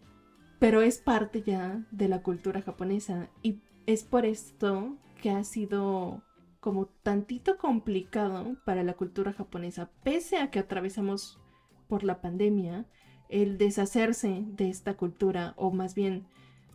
pero 0.66 0.82
es 0.82 0.98
parte 0.98 1.44
ya 1.44 1.86
de 1.92 2.08
la 2.08 2.24
cultura 2.24 2.60
japonesa 2.60 3.30
y 3.44 3.60
es 3.86 4.04
por 4.04 4.26
esto 4.26 4.98
que 5.22 5.30
ha 5.30 5.44
sido 5.44 6.24
como 6.60 6.88
tantito 6.88 7.60
complicado 7.60 8.58
para 8.66 8.82
la 8.82 8.94
cultura 8.94 9.32
japonesa, 9.32 9.92
pese 10.02 10.38
a 10.38 10.50
que 10.50 10.58
atravesamos 10.58 11.40
por 11.88 12.04
la 12.04 12.20
pandemia, 12.20 12.88
el 13.30 13.60
deshacerse 13.60 14.44
de 14.44 14.70
esta 14.72 14.96
cultura, 14.96 15.54
o 15.56 15.70
más 15.70 15.94
bien, 15.94 16.26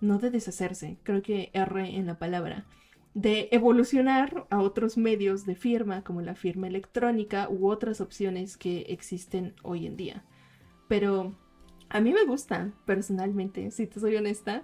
no 0.01 0.19
de 0.19 0.31
deshacerse, 0.31 0.99
creo 1.03 1.21
que 1.21 1.51
erré 1.53 1.97
en 1.97 2.07
la 2.07 2.17
palabra, 2.17 2.69
de 3.15 3.49
evolucionar 3.51 4.47
a 4.51 4.61
otros 4.61 4.99
medios 4.99 5.47
de 5.47 5.57
firma 5.57 6.05
como 6.05 6.23
la 6.23 6.37
firma 6.37 6.69
electrónica 6.69 7.49
u 7.51 7.69
otras 7.69 8.01
opciones 8.01 8.57
que 8.57 8.83
existen 8.83 9.57
hoy 9.65 9.89
en 9.89 9.97
día. 9.97 10.25
Pero 10.87 11.35
a 11.91 12.01
mí 12.01 12.13
me 12.13 12.25
gusta, 12.25 12.73
personalmente, 12.87 13.71
si 13.73 13.87
te 13.87 13.99
soy 13.99 14.17
honesta. 14.17 14.63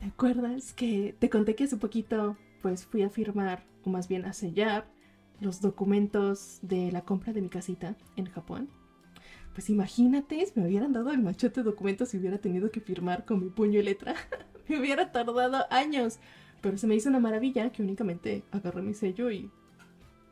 ¿Te 0.00 0.06
acuerdas 0.06 0.72
que 0.72 1.14
te 1.18 1.28
conté 1.28 1.54
que 1.54 1.64
hace 1.64 1.76
poquito 1.76 2.36
pues 2.62 2.86
fui 2.86 3.02
a 3.02 3.10
firmar, 3.10 3.66
o 3.84 3.90
más 3.90 4.08
bien 4.08 4.24
a 4.24 4.32
sellar, 4.32 4.86
los 5.40 5.60
documentos 5.60 6.58
de 6.62 6.90
la 6.90 7.02
compra 7.02 7.34
de 7.34 7.42
mi 7.42 7.50
casita 7.50 7.96
en 8.16 8.26
Japón? 8.26 8.70
Pues 9.52 9.68
imagínate, 9.68 10.44
si 10.44 10.58
me 10.58 10.66
hubieran 10.66 10.94
dado 10.94 11.10
el 11.10 11.22
machete 11.22 11.60
de 11.60 11.70
documentos 11.70 12.14
y 12.14 12.18
hubiera 12.18 12.38
tenido 12.38 12.70
que 12.70 12.80
firmar 12.80 13.26
con 13.26 13.40
mi 13.40 13.50
puño 13.50 13.78
y 13.78 13.82
letra. 13.82 14.14
me 14.68 14.80
hubiera 14.80 15.12
tardado 15.12 15.66
años. 15.70 16.18
Pero 16.62 16.78
se 16.78 16.86
me 16.86 16.94
hizo 16.94 17.10
una 17.10 17.20
maravilla 17.20 17.70
que 17.70 17.82
únicamente 17.82 18.42
agarré 18.50 18.80
mi 18.80 18.94
sello 18.94 19.30
y... 19.30 19.50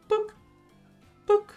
¡Puc! 0.08 0.34
¡Puc! 1.26 1.52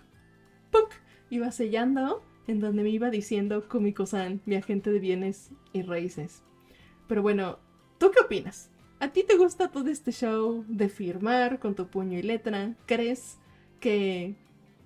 ¡Puc! 0.70 0.90
Iba 1.30 1.50
sellando 1.52 2.22
en 2.48 2.60
donde 2.60 2.84
me 2.84 2.90
iba 2.90 3.10
diciendo 3.10 3.68
Kumiko-san, 3.68 4.42
mi 4.46 4.56
agente 4.56 4.92
de 4.92 5.00
bienes 5.00 5.52
y 5.74 5.82
raíces. 5.82 6.44
Pero 7.08 7.22
bueno, 7.22 7.60
¿tú 7.98 8.12
qué 8.12 8.22
opinas? 8.22 8.70
¿A 9.00 9.10
ti 9.10 9.24
te 9.24 9.36
gusta 9.36 9.70
todo 9.70 9.90
este 9.90 10.12
show 10.12 10.64
de 10.68 10.90
firmar 10.90 11.60
con 11.60 11.76
tu 11.76 11.88
puño 11.88 12.18
y 12.18 12.24
letra? 12.24 12.76
¿Crees 12.86 13.38
que 13.80 14.36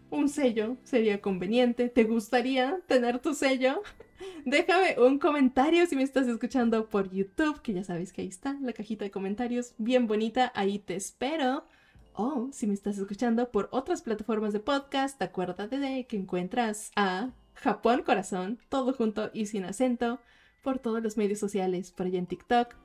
un 0.10 0.30
sello 0.30 0.78
sería 0.84 1.22
conveniente? 1.22 1.90
¿Te 1.90 2.04
gustaría 2.04 2.80
tener 2.88 3.20
tu 3.20 3.34
sello? 3.34 3.82
Déjame 4.46 4.96
un 5.00 5.20
comentario 5.20 5.86
si 5.86 5.96
me 5.96 6.04
estás 6.04 6.28
escuchando 6.28 6.90
por 6.90 7.12
YouTube, 7.12 7.62
que 7.62 7.74
ya 7.74 7.84
sabes 7.84 8.12
que 8.12 8.22
ahí 8.22 8.28
está 8.28 8.58
la 8.62 8.74
cajita 8.74 9.06
de 9.06 9.12
comentarios 9.12 9.74
bien 9.78 10.08
bonita, 10.08 10.52
ahí 10.56 10.80
te 10.80 10.96
espero. 10.96 11.66
O 12.14 12.50
si 12.52 12.68
me 12.68 12.74
estás 12.74 12.98
escuchando 12.98 13.50
por 13.50 13.70
otras 13.72 14.02
plataformas 14.02 14.52
de 14.52 14.60
podcast, 14.60 15.22
acuérdate 15.22 15.80
de 15.80 16.06
que 16.06 16.18
encuentras 16.18 16.92
a 16.96 17.30
Japón 17.62 18.04
Corazón, 18.04 18.60
todo 18.70 18.94
junto 18.94 19.32
y 19.34 19.46
sin 19.48 19.66
acento, 19.66 20.22
por 20.64 20.80
todos 20.80 21.04
los 21.04 21.18
medios 21.18 21.40
sociales, 21.40 21.92
por 21.92 22.06
allá 22.06 22.20
en 22.20 22.26
TikTok. 22.26 22.76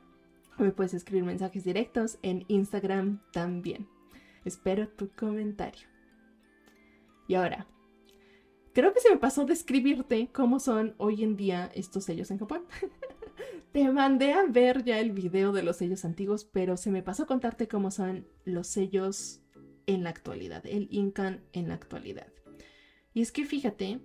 Me 0.59 0.73
puedes 0.73 0.95
escribir 0.95 1.25
mensajes 1.25 1.65
directos 1.65 2.19
en 2.23 2.45
Instagram 2.49 3.21
también. 3.33 3.89
Espero 4.45 4.89
tu 4.89 5.11
comentario. 5.11 5.87
Y 7.29 7.35
ahora, 7.35 7.67
creo 8.73 8.93
que 8.93 9.01
se 9.01 9.11
me 9.11 9.17
pasó 9.17 9.45
describirte 9.45 10.29
cómo 10.33 10.59
son 10.59 10.95
hoy 10.99 11.23
en 11.23 11.37
día 11.37 11.71
estos 11.75 12.05
sellos 12.05 12.31
en 12.31 12.39
Japón. 12.39 12.65
Te 13.73 13.89
mandé 13.91 14.33
a 14.33 14.45
ver 14.45 14.85
ya 14.85 14.99
el 14.99 15.13
video 15.13 15.53
de 15.53 15.63
los 15.63 15.77
sellos 15.77 16.05
antiguos, 16.05 16.45
pero 16.45 16.77
se 16.77 16.91
me 16.91 17.03
pasó 17.03 17.27
contarte 17.27 17.69
cómo 17.69 17.91
son 17.91 18.27
los 18.45 18.67
sellos 18.67 19.41
en 19.87 20.03
la 20.03 20.11
actualidad, 20.11 20.65
el 20.67 20.89
Incan 20.91 21.45
en 21.53 21.69
la 21.69 21.75
actualidad. 21.75 22.29
Y 23.13 23.23
es 23.23 23.31
que 23.31 23.45
fíjate 23.45 24.01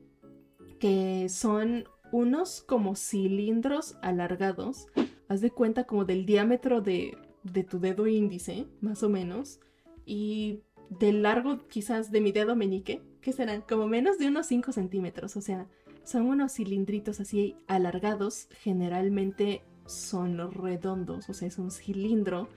que 0.80 1.28
son 1.30 1.86
unos 2.12 2.62
como 2.62 2.96
cilindros 2.96 3.98
alargados, 4.02 4.88
haz 5.28 5.42
de 5.42 5.52
cuenta 5.52 5.86
como 5.86 6.06
del 6.06 6.26
diámetro 6.26 6.82
de, 6.82 7.18
de 7.44 7.64
tu 7.64 7.80
dedo 7.80 8.08
índice, 8.08 8.66
más 8.82 9.04
o 9.04 9.10
menos, 9.10 9.60
y 10.06 10.64
del 10.90 11.22
largo 11.22 11.68
quizás 11.68 12.12
de 12.12 12.22
mi 12.22 12.32
dedo 12.32 12.56
meñique, 12.56 13.02
que 13.22 13.34
serán 13.34 13.62
como 13.62 13.88
menos 13.88 14.18
de 14.18 14.28
unos 14.28 14.48
5 14.48 14.72
centímetros, 14.72 15.36
o 15.36 15.42
sea, 15.42 15.68
son 16.04 16.26
unos 16.26 16.54
cilindritos 16.54 17.20
así 17.20 17.56
alargados, 17.68 18.48
generalmente 18.62 19.62
son 19.86 20.52
redondos, 20.52 21.30
o 21.30 21.34
sea, 21.34 21.48
es 21.48 21.58
un 21.58 21.72
cilindro. 21.72 22.50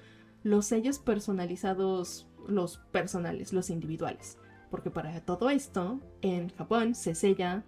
Los 0.43 0.67
sellos 0.67 0.99
personalizados, 0.99 2.27
los 2.49 2.79
personales, 2.79 3.53
los 3.53 3.71
individuales. 3.71 4.39
Porque 4.71 4.91
para 4.91 5.21
todo 5.21 5.51
esto, 5.51 6.01
en 6.23 6.49
Japón 6.51 6.95
se 6.95 7.15
sella 7.15 7.65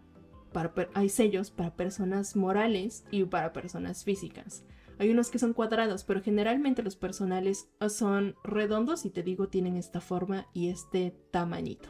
hay 0.94 1.08
sellos 1.08 1.50
para 1.50 1.75
personas 1.76 2.37
morales 2.37 3.04
y 3.11 3.25
para 3.25 3.52
personas 3.52 4.04
físicas. 4.04 4.64
Hay 4.99 5.11
unos 5.11 5.30
que 5.30 5.38
son 5.38 5.52
cuadrados, 5.52 6.04
pero 6.04 6.23
generalmente 6.23 6.82
los 6.82 6.96
personales 6.96 7.68
son 7.88 8.37
redondos 8.44 9.04
y 9.04 9.11
te 9.11 9.23
digo 9.23 9.49
tienen 9.49 9.76
esta 9.76 10.00
forma 10.00 10.46
y 10.52 10.68
este 10.68 11.14
tamañito. 11.30 11.88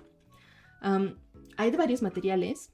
hay 0.80 1.71
de 1.71 1.76
varios 1.76 2.02
materiales. 2.02 2.71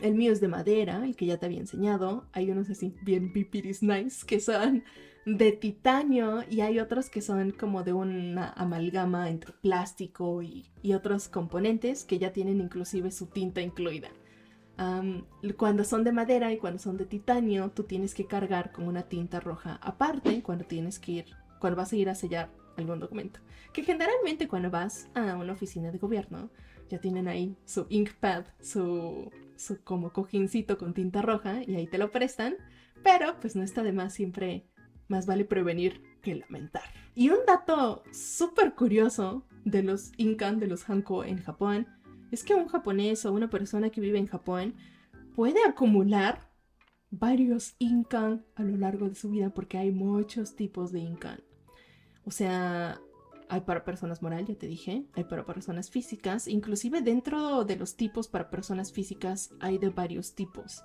El 0.00 0.14
mío 0.14 0.32
es 0.32 0.40
de 0.40 0.48
madera, 0.48 1.04
el 1.04 1.14
que 1.14 1.26
ya 1.26 1.38
te 1.38 1.46
había 1.46 1.60
enseñado. 1.60 2.28
Hay 2.32 2.50
unos 2.50 2.68
así 2.68 2.94
bien 3.02 3.32
pipiris 3.32 3.82
nice 3.82 4.26
que 4.26 4.40
son 4.40 4.84
de 5.24 5.52
titanio 5.52 6.42
y 6.50 6.60
hay 6.60 6.80
otros 6.80 7.10
que 7.10 7.22
son 7.22 7.52
como 7.52 7.82
de 7.82 7.92
una 7.92 8.50
amalgama 8.50 9.30
entre 9.30 9.52
plástico 9.52 10.42
y 10.42 10.94
otros 10.94 11.28
componentes 11.28 12.04
que 12.04 12.18
ya 12.18 12.32
tienen 12.32 12.60
inclusive 12.60 13.10
su 13.10 13.26
tinta 13.26 13.62
incluida 13.62 14.10
cuando 15.56 15.84
son 15.84 16.04
de 16.04 16.12
madera 16.12 16.52
y 16.52 16.58
cuando 16.58 16.78
son 16.78 16.96
de 16.96 17.06
titanio, 17.06 17.70
tú 17.70 17.84
tienes 17.84 18.14
que 18.14 18.26
cargar 18.26 18.72
con 18.72 18.86
una 18.88 19.02
tinta 19.02 19.40
roja 19.40 19.78
aparte 19.82 20.42
cuando 20.42 20.64
tienes 20.64 20.98
que 20.98 21.12
ir, 21.12 21.26
cuando 21.60 21.76
vas 21.76 21.92
a 21.92 21.96
ir 21.96 22.08
a 22.08 22.14
sellar 22.14 22.50
algún 22.76 23.00
documento. 23.00 23.40
Que 23.72 23.82
generalmente 23.82 24.48
cuando 24.48 24.70
vas 24.70 25.08
a 25.14 25.36
una 25.36 25.52
oficina 25.52 25.90
de 25.90 25.98
gobierno, 25.98 26.50
ya 26.88 26.98
tienen 26.98 27.28
ahí 27.28 27.56
su 27.64 27.86
inkpad, 27.88 28.44
su, 28.60 29.30
su 29.56 29.82
como 29.82 30.12
cojincito 30.12 30.76
con 30.78 30.94
tinta 30.94 31.22
roja 31.22 31.62
y 31.62 31.74
ahí 31.76 31.86
te 31.86 31.98
lo 31.98 32.10
prestan. 32.10 32.56
Pero 33.02 33.38
pues 33.40 33.54
no 33.56 33.62
está 33.62 33.82
de 33.82 33.92
más 33.92 34.14
siempre, 34.14 34.66
más 35.08 35.26
vale 35.26 35.44
prevenir 35.44 36.02
que 36.22 36.34
lamentar. 36.34 36.84
Y 37.14 37.30
un 37.30 37.38
dato 37.46 38.02
súper 38.12 38.74
curioso 38.74 39.46
de 39.64 39.82
los 39.82 40.12
Incan, 40.16 40.58
de 40.58 40.66
los 40.66 40.88
Hanko 40.88 41.24
en 41.24 41.38
Japón, 41.38 41.86
es 42.34 42.44
que 42.44 42.54
un 42.54 42.68
japonés 42.68 43.24
o 43.24 43.32
una 43.32 43.48
persona 43.48 43.90
que 43.90 44.00
vive 44.00 44.18
en 44.18 44.26
Japón 44.26 44.74
puede 45.34 45.64
acumular 45.66 46.50
varios 47.10 47.74
incan 47.78 48.44
a 48.56 48.62
lo 48.62 48.76
largo 48.76 49.08
de 49.08 49.14
su 49.14 49.30
vida 49.30 49.50
porque 49.50 49.78
hay 49.78 49.90
muchos 49.90 50.56
tipos 50.56 50.92
de 50.92 51.00
incan. 51.00 51.40
O 52.24 52.30
sea, 52.30 53.00
hay 53.48 53.60
para 53.60 53.84
personas 53.84 54.22
moral, 54.22 54.46
ya 54.46 54.54
te 54.54 54.66
dije, 54.66 55.04
hay 55.14 55.24
para 55.24 55.44
personas 55.44 55.90
físicas, 55.90 56.48
inclusive 56.48 57.02
dentro 57.02 57.64
de 57.64 57.76
los 57.76 57.96
tipos 57.96 58.28
para 58.28 58.50
personas 58.50 58.92
físicas 58.92 59.50
hay 59.60 59.78
de 59.78 59.90
varios 59.90 60.34
tipos. 60.34 60.82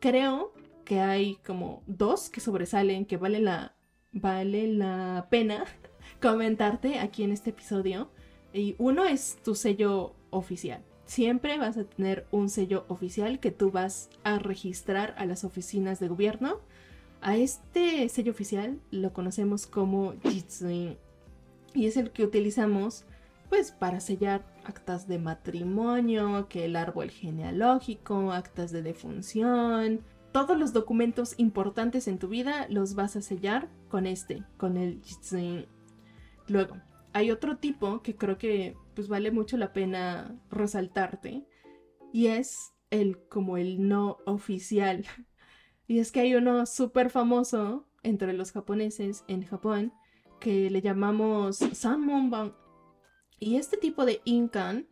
Creo 0.00 0.52
que 0.84 1.00
hay 1.00 1.36
como 1.46 1.82
dos 1.86 2.28
que 2.28 2.40
sobresalen, 2.40 3.06
que 3.06 3.16
vale 3.16 3.40
la, 3.40 3.74
vale 4.12 4.68
la 4.68 5.28
pena 5.30 5.64
comentarte 6.20 6.98
aquí 6.98 7.22
en 7.22 7.32
este 7.32 7.50
episodio. 7.50 8.10
Y 8.52 8.76
uno 8.78 9.04
es 9.04 9.38
tu 9.42 9.54
sello 9.54 10.14
oficial. 10.34 10.82
Siempre 11.06 11.58
vas 11.58 11.76
a 11.76 11.84
tener 11.84 12.26
un 12.30 12.48
sello 12.48 12.84
oficial 12.88 13.40
que 13.40 13.50
tú 13.50 13.70
vas 13.70 14.10
a 14.22 14.38
registrar 14.38 15.14
a 15.18 15.26
las 15.26 15.44
oficinas 15.44 16.00
de 16.00 16.08
gobierno. 16.08 16.60
A 17.20 17.36
este 17.36 18.08
sello 18.08 18.32
oficial 18.32 18.80
lo 18.90 19.12
conocemos 19.12 19.66
como 19.66 20.14
Jitsuin 20.22 20.96
y 21.74 21.86
es 21.86 21.96
el 21.96 22.10
que 22.10 22.24
utilizamos 22.24 23.04
pues 23.48 23.72
para 23.72 24.00
sellar 24.00 24.44
actas 24.64 25.06
de 25.06 25.18
matrimonio, 25.18 26.48
que 26.48 26.64
el 26.64 26.76
árbol 26.76 27.10
genealógico, 27.10 28.32
actas 28.32 28.72
de 28.72 28.82
defunción, 28.82 30.00
todos 30.32 30.58
los 30.58 30.72
documentos 30.72 31.34
importantes 31.36 32.08
en 32.08 32.18
tu 32.18 32.28
vida 32.28 32.66
los 32.68 32.94
vas 32.94 33.14
a 33.14 33.22
sellar 33.22 33.68
con 33.88 34.06
este, 34.06 34.42
con 34.56 34.76
el 34.76 35.00
Jitsuin. 35.02 35.66
Luego, 36.48 36.76
hay 37.12 37.30
otro 37.30 37.58
tipo 37.58 38.02
que 38.02 38.16
creo 38.16 38.38
que 38.38 38.76
pues 38.94 39.08
vale 39.08 39.30
mucho 39.30 39.56
la 39.56 39.72
pena 39.72 40.40
resaltarte 40.50 41.46
y 42.12 42.28
es 42.28 42.72
el 42.90 43.26
como 43.28 43.56
el 43.56 43.88
no 43.88 44.18
oficial. 44.26 45.04
Y 45.86 45.98
es 45.98 46.12
que 46.12 46.20
hay 46.20 46.34
uno 46.34 46.64
súper 46.64 47.10
famoso 47.10 47.86
entre 48.02 48.32
los 48.32 48.52
japoneses 48.52 49.22
en 49.28 49.42
Japón 49.42 49.92
que 50.40 50.70
le 50.70 50.80
llamamos 50.80 51.58
Sanmonban. 51.58 52.54
Y 53.38 53.56
este 53.56 53.76
tipo 53.76 54.06
de 54.06 54.22
inkan 54.24 54.86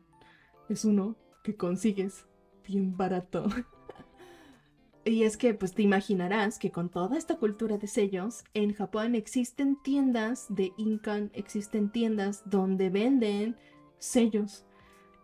es 0.69 0.85
uno 0.85 1.17
que 1.43 1.57
consigues 1.57 2.27
bien 2.67 2.97
barato. 2.97 3.47
y 5.05 5.25
es 5.25 5.37
que 5.37 5.55
pues 5.55 5.75
te 5.75 5.83
imaginarás 5.83 6.59
que 6.59 6.71
con 6.71 6.91
toda 6.91 7.17
esta 7.17 7.37
cultura 7.37 7.79
de 7.79 7.87
sellos, 7.87 8.45
en 8.55 8.75
Japón 8.75 9.15
existen 9.15 9.77
tiendas 9.83 10.47
de 10.49 10.73
inkan, 10.77 11.31
existen 11.35 11.91
tiendas 11.91 12.43
donde 12.45 12.91
venden 12.91 13.57
sellos. 14.03 14.65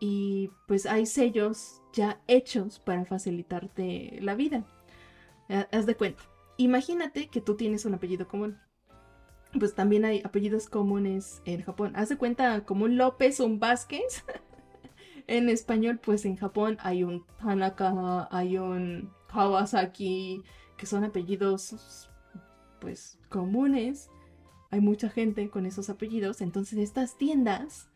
Y 0.00 0.50
pues 0.66 0.86
hay 0.86 1.06
sellos 1.06 1.82
ya 1.92 2.20
hechos 2.28 2.78
para 2.78 3.04
facilitarte 3.04 4.18
la 4.22 4.34
vida. 4.34 4.64
Haz 5.72 5.86
de 5.86 5.96
cuenta. 5.96 6.22
Imagínate 6.56 7.28
que 7.28 7.40
tú 7.40 7.56
tienes 7.56 7.84
un 7.84 7.94
apellido 7.94 8.28
común 8.28 8.58
pues 9.58 9.74
también 9.74 10.04
hay 10.04 10.20
apellidos 10.24 10.68
comunes 10.68 11.42
en 11.44 11.62
Japón. 11.62 11.92
Haz 11.96 12.10
de 12.10 12.16
cuenta 12.16 12.64
como 12.64 12.84
un 12.84 12.96
López 12.96 13.40
un 13.40 13.58
Vázquez. 13.58 14.24
en 15.26 15.48
español, 15.48 15.98
pues 16.02 16.24
en 16.24 16.36
Japón 16.36 16.76
hay 16.80 17.04
un 17.04 17.24
Tanaka, 17.38 18.28
hay 18.30 18.58
un 18.58 19.10
Kawasaki, 19.32 20.42
que 20.76 20.86
son 20.86 21.04
apellidos 21.04 22.10
pues 22.80 23.18
comunes. 23.28 24.10
Hay 24.70 24.80
mucha 24.80 25.08
gente 25.08 25.48
con 25.48 25.66
esos 25.66 25.88
apellidos. 25.88 26.40
Entonces 26.40 26.78
estas 26.78 27.16
tiendas 27.16 27.87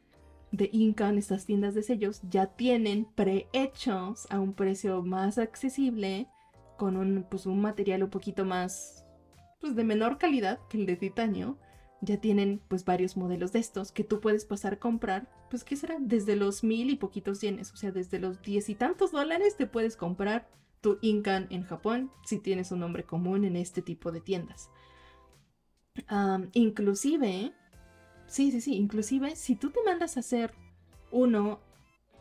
de 0.52 0.70
Incan, 0.72 1.18
estas 1.18 1.46
tiendas 1.46 1.74
de 1.74 1.82
sellos, 1.82 2.20
ya 2.30 2.46
tienen 2.46 3.06
prehechos 3.14 4.26
a 4.30 4.38
un 4.38 4.52
precio 4.52 5.02
más 5.02 5.38
accesible, 5.38 6.28
con 6.78 6.96
un, 6.96 7.26
pues, 7.28 7.46
un 7.46 7.60
material 7.60 8.02
un 8.02 8.10
poquito 8.10 8.44
más 8.44 9.04
pues 9.60 9.76
de 9.76 9.84
menor 9.84 10.18
calidad 10.18 10.58
que 10.68 10.76
el 10.76 10.86
de 10.86 10.96
titanio, 10.96 11.56
ya 12.00 12.16
tienen 12.16 12.60
pues 12.66 12.84
varios 12.84 13.16
modelos 13.16 13.52
de 13.52 13.60
estos 13.60 13.92
que 13.92 14.02
tú 14.02 14.20
puedes 14.20 14.44
pasar 14.44 14.74
a 14.74 14.78
comprar, 14.80 15.28
pues 15.48 15.62
¿qué 15.62 15.76
será? 15.76 15.96
Desde 16.00 16.34
los 16.34 16.64
mil 16.64 16.90
y 16.90 16.96
poquitos 16.96 17.40
yenes, 17.40 17.72
o 17.72 17.76
sea, 17.76 17.92
desde 17.92 18.18
los 18.18 18.42
diez 18.42 18.68
y 18.68 18.74
tantos 18.74 19.12
dólares 19.12 19.56
te 19.56 19.68
puedes 19.68 19.96
comprar 19.96 20.50
tu 20.80 20.98
Incan 21.00 21.46
en 21.50 21.62
Japón 21.62 22.10
si 22.26 22.40
tienes 22.40 22.72
un 22.72 22.80
nombre 22.80 23.04
común 23.04 23.44
en 23.44 23.54
este 23.54 23.82
tipo 23.82 24.10
de 24.10 24.20
tiendas. 24.20 24.68
inclusive, 26.54 27.52
sí, 28.32 28.50
sí, 28.50 28.62
sí, 28.62 28.74
inclusive 28.76 29.36
si 29.36 29.56
tú 29.56 29.70
te 29.70 29.80
mandas 29.84 30.16
a 30.16 30.20
hacer 30.20 30.54
uno 31.10 31.60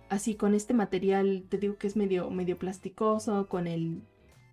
así 0.09 0.35
con 0.35 0.53
este 0.53 0.73
material, 0.73 1.45
te 1.47 1.57
digo 1.57 1.77
que 1.77 1.87
es 1.87 1.95
medio, 1.95 2.29
medio 2.29 2.57
plasticoso, 2.57 3.47
con, 3.47 3.65
el, 3.65 4.01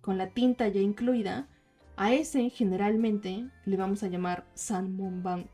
con 0.01 0.17
la 0.17 0.29
tinta 0.29 0.69
ya 0.69 0.79
incluida, 0.79 1.49
a 1.97 2.13
ese 2.13 2.49
generalmente 2.49 3.49
le 3.65 3.75
vamos 3.75 4.03
a 4.03 4.07
llamar 4.07 4.47
Sanmonban. 4.53 5.49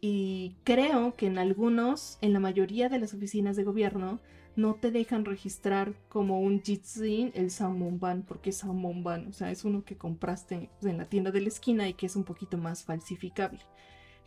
Y 0.00 0.54
creo 0.62 1.16
que 1.16 1.26
en 1.26 1.38
algunos, 1.38 2.18
en 2.20 2.32
la 2.32 2.38
mayoría 2.38 2.88
de 2.88 3.00
las 3.00 3.12
oficinas 3.12 3.56
de 3.56 3.64
gobierno, 3.64 4.20
no 4.54 4.74
te 4.74 4.92
dejan 4.92 5.24
registrar 5.24 5.94
como 6.08 6.40
un 6.40 6.62
Jitsin 6.62 7.32
el 7.34 7.50
Sanmonban, 7.50 8.22
porque 8.22 8.50
es 8.50 8.62
o 8.62 9.32
sea, 9.32 9.50
es 9.50 9.64
uno 9.64 9.84
que 9.84 9.96
compraste 9.96 10.70
en 10.82 10.98
la 10.98 11.06
tienda 11.06 11.32
de 11.32 11.40
la 11.40 11.48
esquina 11.48 11.88
y 11.88 11.94
que 11.94 12.06
es 12.06 12.14
un 12.14 12.22
poquito 12.22 12.58
más 12.58 12.84
falsificable. 12.84 13.58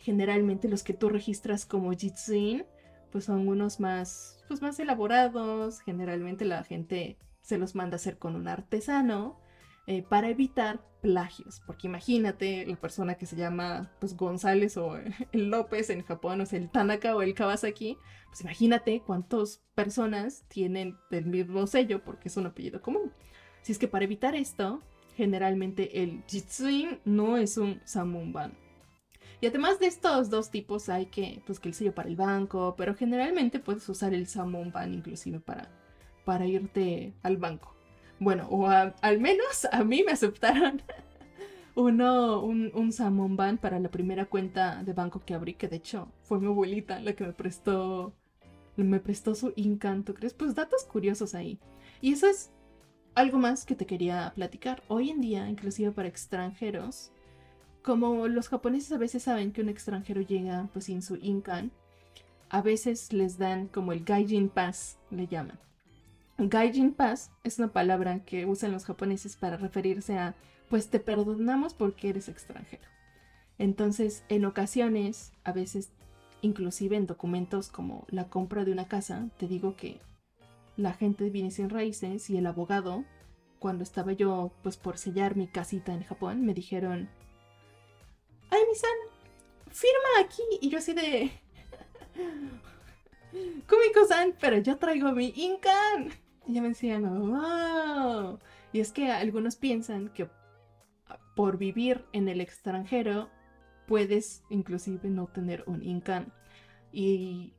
Generalmente 0.00 0.68
los 0.68 0.82
que 0.82 0.94
tú 0.94 1.08
registras 1.08 1.66
como 1.66 1.92
Jitsin, 1.92 2.64
pues 3.12 3.24
son 3.24 3.46
unos 3.46 3.80
más, 3.80 4.42
pues 4.48 4.62
más 4.62 4.78
elaborados. 4.80 5.80
Generalmente 5.80 6.44
la 6.44 6.64
gente 6.64 7.18
se 7.42 7.58
los 7.58 7.74
manda 7.74 7.94
a 7.94 7.96
hacer 7.96 8.18
con 8.18 8.34
un 8.34 8.48
artesano 8.48 9.38
eh, 9.86 10.02
para 10.02 10.28
evitar 10.28 10.80
plagios, 11.00 11.62
porque 11.66 11.86
imagínate 11.86 12.66
la 12.66 12.76
persona 12.76 13.14
que 13.14 13.26
se 13.26 13.36
llama 13.36 13.90
pues 13.98 14.16
González 14.16 14.76
o 14.76 14.96
el 15.32 15.50
López 15.50 15.90
en 15.90 16.02
Japón, 16.02 16.40
o 16.40 16.46
sea, 16.46 16.58
el 16.58 16.70
Tanaka 16.70 17.16
o 17.16 17.22
el 17.22 17.34
Kawasaki, 17.34 17.96
pues 18.28 18.40
imagínate 18.42 19.02
cuántas 19.04 19.62
personas 19.74 20.44
tienen 20.48 20.96
el 21.10 21.26
mismo 21.26 21.66
sello 21.66 22.04
porque 22.04 22.28
es 22.28 22.36
un 22.36 22.46
apellido 22.46 22.80
común. 22.80 23.12
Si 23.62 23.72
es 23.72 23.78
que 23.78 23.88
para 23.88 24.04
evitar 24.04 24.34
esto, 24.34 24.82
generalmente 25.16 26.02
el 26.02 26.22
Jitsuin 26.26 27.00
no 27.04 27.36
es 27.36 27.58
un 27.58 27.80
Samunban. 27.84 28.52
Y 29.40 29.46
además 29.46 29.78
de 29.78 29.86
estos 29.86 30.28
dos 30.28 30.50
tipos 30.50 30.88
hay 30.88 31.06
que, 31.06 31.42
pues 31.46 31.58
que 31.60 31.68
el 31.68 31.74
sello 31.74 31.94
para 31.94 32.08
el 32.08 32.16
banco, 32.16 32.74
pero 32.76 32.94
generalmente 32.94 33.58
puedes 33.58 33.88
usar 33.88 34.12
el 34.12 34.26
Samunban 34.26 34.92
inclusive 34.92 35.40
para, 35.40 35.68
para 36.24 36.46
irte 36.46 37.14
al 37.22 37.38
banco. 37.38 37.74
Bueno, 38.18 38.46
o 38.50 38.66
al 38.68 39.18
menos 39.18 39.66
a 39.72 39.82
mí 39.82 40.02
me 40.04 40.12
aceptaron 40.12 40.82
un, 41.74 42.70
un 42.74 42.92
Salmon 42.92 43.36
Ban 43.36 43.56
para 43.56 43.78
la 43.80 43.90
primera 43.90 44.26
cuenta 44.26 44.82
de 44.84 44.92
banco 44.92 45.22
que 45.24 45.32
abrí, 45.32 45.54
que 45.54 45.68
de 45.68 45.76
hecho 45.76 46.08
fue 46.22 46.38
mi 46.38 46.46
abuelita 46.46 47.00
la 47.00 47.14
que 47.14 47.24
me 47.24 47.32
prestó, 47.32 48.14
me 48.76 49.00
prestó 49.00 49.34
su 49.34 49.54
encanto, 49.56 50.14
¿crees? 50.14 50.34
Pues 50.34 50.54
datos 50.54 50.84
curiosos 50.84 51.34
ahí. 51.34 51.58
Y 52.02 52.12
eso 52.12 52.28
es 52.28 52.50
algo 53.14 53.38
más 53.38 53.64
que 53.64 53.74
te 53.74 53.86
quería 53.86 54.32
platicar. 54.34 54.82
Hoy 54.88 55.10
en 55.10 55.20
día, 55.20 55.48
inclusive 55.48 55.90
para 55.92 56.08
extranjeros, 56.08 57.12
como 57.82 58.28
los 58.28 58.48
japoneses 58.48 58.92
a 58.92 58.98
veces 58.98 59.22
saben 59.22 59.52
que 59.52 59.62
un 59.62 59.68
extranjero 59.68 60.20
llega 60.20 60.68
pues 60.72 60.86
sin 60.86 61.02
su 61.02 61.16
Incan, 61.16 61.72
a 62.48 62.62
veces 62.62 63.12
les 63.12 63.38
dan 63.38 63.68
como 63.68 63.92
el 63.92 64.04
Gaijin 64.04 64.48
Pass, 64.48 64.98
le 65.10 65.26
llaman. 65.26 65.58
Gaijin 66.36 66.92
Pass 66.92 67.30
es 67.44 67.58
una 67.58 67.72
palabra 67.72 68.24
que 68.24 68.46
usan 68.46 68.72
los 68.72 68.84
japoneses 68.84 69.36
para 69.36 69.56
referirse 69.56 70.18
a, 70.18 70.34
pues 70.68 70.88
te 70.88 70.98
perdonamos 70.98 71.74
porque 71.74 72.08
eres 72.08 72.28
extranjero. 72.28 72.82
Entonces, 73.58 74.24
en 74.28 74.46
ocasiones, 74.46 75.32
a 75.44 75.52
veces, 75.52 75.90
inclusive 76.40 76.96
en 76.96 77.06
documentos 77.06 77.68
como 77.68 78.06
la 78.08 78.28
compra 78.28 78.64
de 78.64 78.72
una 78.72 78.88
casa, 78.88 79.28
te 79.36 79.46
digo 79.46 79.76
que 79.76 80.00
la 80.76 80.94
gente 80.94 81.28
viene 81.28 81.50
sin 81.50 81.68
raíces 81.68 82.30
y 82.30 82.38
el 82.38 82.46
abogado, 82.46 83.04
cuando 83.58 83.84
estaba 83.84 84.12
yo, 84.12 84.50
pues 84.62 84.78
por 84.78 84.96
sellar 84.96 85.36
mi 85.36 85.46
casita 85.46 85.92
en 85.92 86.02
Japón, 86.02 86.46
me 86.46 86.54
dijeron, 86.54 87.10
ay, 88.50 88.60
mi 88.68 88.74
firma 89.70 90.08
aquí. 90.24 90.42
Y 90.60 90.68
yo 90.70 90.78
así 90.78 90.92
de... 90.92 91.30
Kumiko-san, 93.68 94.34
pero 94.40 94.58
yo 94.58 94.76
traigo 94.76 95.12
mi 95.12 95.32
Incan. 95.36 96.10
Y 96.46 96.54
ya 96.54 96.62
me 96.62 96.68
decían, 96.68 97.04
wow. 97.30 98.38
Y 98.72 98.80
es 98.80 98.92
que 98.92 99.10
algunos 99.10 99.56
piensan 99.56 100.08
que 100.08 100.28
por 101.36 101.58
vivir 101.58 102.04
en 102.12 102.28
el 102.28 102.40
extranjero 102.40 103.30
puedes 103.86 104.42
inclusive 104.50 105.08
no 105.08 105.26
tener 105.26 105.64
un 105.66 105.82
Incan. 105.82 106.32
Y 106.92 107.54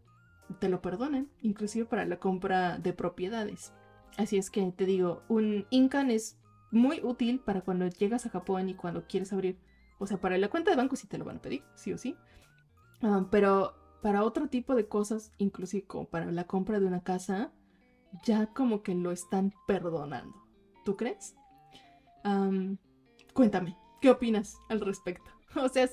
te 0.59 0.69
lo 0.69 0.81
perdonan, 0.81 1.29
inclusive 1.41 1.85
para 1.85 2.05
la 2.05 2.17
compra 2.17 2.77
de 2.77 2.93
propiedades. 2.93 3.73
Así 4.17 4.37
es 4.37 4.49
que 4.49 4.69
te 4.71 4.85
digo, 4.85 5.23
un 5.29 5.65
Incan 5.69 6.11
es 6.11 6.37
muy 6.69 7.01
útil 7.03 7.39
para 7.39 7.61
cuando 7.61 7.87
llegas 7.87 8.25
a 8.25 8.29
Japón 8.29 8.69
y 8.69 8.75
cuando 8.75 9.05
quieres 9.07 9.31
abrir, 9.33 9.57
o 10.01 10.07
sea, 10.07 10.19
para 10.19 10.35
la 10.39 10.49
cuenta 10.49 10.71
de 10.71 10.77
banco 10.77 10.95
sí 10.95 11.07
te 11.07 11.19
lo 11.19 11.25
van 11.25 11.37
a 11.37 11.41
pedir, 11.41 11.63
sí 11.75 11.93
o 11.93 11.97
sí. 11.97 12.17
Ah, 13.03 13.27
pero 13.29 13.75
para 14.01 14.23
otro 14.23 14.47
tipo 14.47 14.73
de 14.73 14.87
cosas, 14.87 15.31
inclusive 15.37 15.85
como 15.85 16.05
para 16.05 16.25
la 16.31 16.45
compra 16.45 16.79
de 16.79 16.87
una 16.87 17.03
casa, 17.03 17.51
ya 18.23 18.47
como 18.47 18.81
que 18.81 18.95
lo 18.95 19.11
están 19.11 19.53
perdonando. 19.67 20.35
¿Tú 20.83 20.97
crees? 20.97 21.35
cuéntame, 23.33 23.77
¿qué 23.99 24.11
opinas 24.11 24.57
al 24.69 24.81
respecto? 24.81 25.31
O 25.55 25.69
sea, 25.69 25.87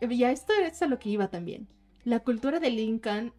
ya 0.00 0.30
esto 0.30 0.52
es 0.54 0.82
a 0.82 0.86
lo 0.86 0.98
que 0.98 1.10
iba 1.10 1.28
también. 1.28 1.68
La 2.04 2.20
cultura 2.20 2.58
de 2.58 2.70
Lincoln, 2.70 3.32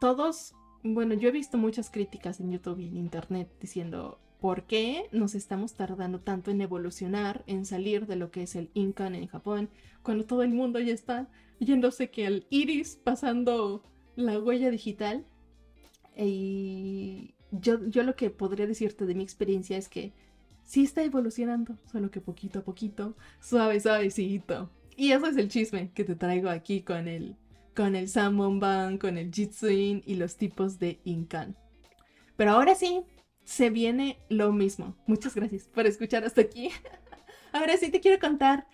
todos, 0.00 0.54
bueno, 0.82 1.14
yo 1.14 1.28
he 1.28 1.32
visto 1.32 1.58
muchas 1.58 1.90
críticas 1.90 2.40
en 2.40 2.52
YouTube 2.52 2.78
y 2.78 2.88
en 2.88 2.96
Internet 2.96 3.50
diciendo, 3.60 4.20
¿por 4.40 4.64
qué 4.64 5.08
nos 5.12 5.34
estamos 5.34 5.74
tardando 5.74 6.20
tanto 6.20 6.50
en 6.50 6.60
evolucionar, 6.60 7.42
en 7.46 7.66
salir 7.66 8.06
de 8.06 8.16
lo 8.16 8.30
que 8.30 8.42
es 8.44 8.54
el 8.56 8.70
Incan 8.74 9.14
en 9.14 9.26
Japón, 9.26 9.68
cuando 10.02 10.24
todo 10.24 10.42
el 10.42 10.50
mundo 10.50 10.78
ya 10.80 10.92
está 10.92 11.28
yéndose 11.58 12.10
que 12.10 12.26
al 12.26 12.46
iris, 12.50 12.96
pasando 13.02 13.82
la 14.16 14.38
huella 14.38 14.70
digital. 14.70 15.24
Y 16.16 17.34
yo, 17.50 17.84
yo 17.88 18.02
lo 18.02 18.16
que 18.16 18.30
podría 18.30 18.66
decirte 18.66 19.06
de 19.06 19.14
mi 19.14 19.22
experiencia 19.22 19.76
es 19.76 19.88
que 19.88 20.12
sí 20.64 20.84
está 20.84 21.02
evolucionando, 21.02 21.78
solo 21.90 22.10
que 22.10 22.20
poquito 22.20 22.60
a 22.60 22.62
poquito, 22.62 23.16
suave, 23.40 23.80
suavecito. 23.80 24.70
Y 24.96 25.12
eso 25.12 25.26
es 25.26 25.36
el 25.36 25.48
chisme 25.48 25.90
que 25.94 26.04
te 26.04 26.16
traigo 26.16 26.48
aquí 26.50 26.82
con 26.82 27.08
el, 27.08 27.36
con 27.74 27.94
el 27.94 28.08
Salmon 28.08 28.58
Ban, 28.60 28.98
con 28.98 29.16
el 29.16 29.32
Jitsuin 29.32 30.02
y 30.04 30.16
los 30.16 30.36
tipos 30.36 30.78
de 30.78 31.00
Incan. 31.04 31.56
Pero 32.36 32.52
ahora 32.52 32.74
sí, 32.74 33.02
se 33.48 33.70
viene 33.70 34.18
lo 34.28 34.52
mismo. 34.52 34.94
Muchas 35.06 35.34
gracias 35.34 35.62
por 35.68 35.86
escuchar 35.86 36.22
hasta 36.22 36.42
aquí. 36.42 36.68
ahora 37.52 37.78
sí 37.78 37.90
te 37.90 37.98
quiero 37.98 38.20
contar 38.20 38.66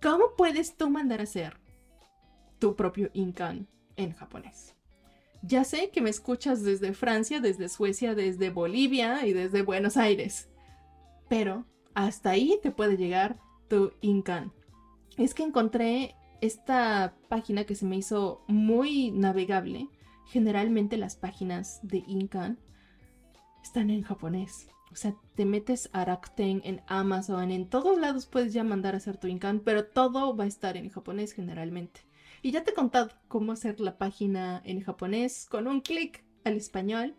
cómo 0.00 0.34
puedes 0.38 0.74
tú 0.74 0.88
mandar 0.88 1.20
a 1.20 1.24
hacer 1.24 1.60
tu 2.58 2.74
propio 2.74 3.10
Incan 3.12 3.68
en 3.96 4.14
japonés. 4.14 4.74
Ya 5.42 5.64
sé 5.64 5.90
que 5.90 6.00
me 6.00 6.08
escuchas 6.08 6.62
desde 6.62 6.94
Francia, 6.94 7.40
desde 7.40 7.68
Suecia, 7.68 8.14
desde 8.14 8.48
Bolivia 8.48 9.26
y 9.26 9.34
desde 9.34 9.60
Buenos 9.60 9.98
Aires. 9.98 10.48
Pero 11.28 11.66
hasta 11.92 12.30
ahí 12.30 12.58
te 12.62 12.70
puede 12.70 12.96
llegar 12.96 13.38
tu 13.68 13.92
Incan. 14.00 14.50
Es 15.18 15.34
que 15.34 15.42
encontré 15.42 16.14
esta 16.40 17.14
página 17.28 17.64
que 17.64 17.74
se 17.74 17.84
me 17.84 17.96
hizo 17.96 18.44
muy 18.48 19.10
navegable. 19.10 19.90
Generalmente 20.28 20.96
las 20.96 21.16
páginas 21.16 21.80
de 21.82 22.02
Incan 22.06 22.58
están 23.62 23.90
en 23.90 24.02
japonés. 24.02 24.68
O 24.90 24.96
sea, 24.96 25.14
te 25.34 25.46
metes 25.46 25.88
a 25.92 26.04
Rakuten 26.04 26.60
en 26.64 26.82
Amazon, 26.86 27.50
en 27.50 27.66
todos 27.66 27.98
lados 27.98 28.26
puedes 28.26 28.52
ya 28.52 28.62
mandar 28.62 28.94
a 28.94 28.98
hacer 28.98 29.16
tu 29.16 29.26
Incan, 29.26 29.60
pero 29.60 29.86
todo 29.86 30.36
va 30.36 30.44
a 30.44 30.48
estar 30.48 30.76
en 30.76 30.90
japonés 30.90 31.32
generalmente. 31.32 32.00
Y 32.42 32.50
ya 32.50 32.62
te 32.62 32.72
he 32.72 32.74
contado 32.74 33.10
cómo 33.28 33.52
hacer 33.52 33.80
la 33.80 33.96
página 33.96 34.60
en 34.64 34.82
japonés 34.82 35.46
con 35.48 35.66
un 35.66 35.80
clic 35.80 36.24
al 36.44 36.56
español. 36.56 37.14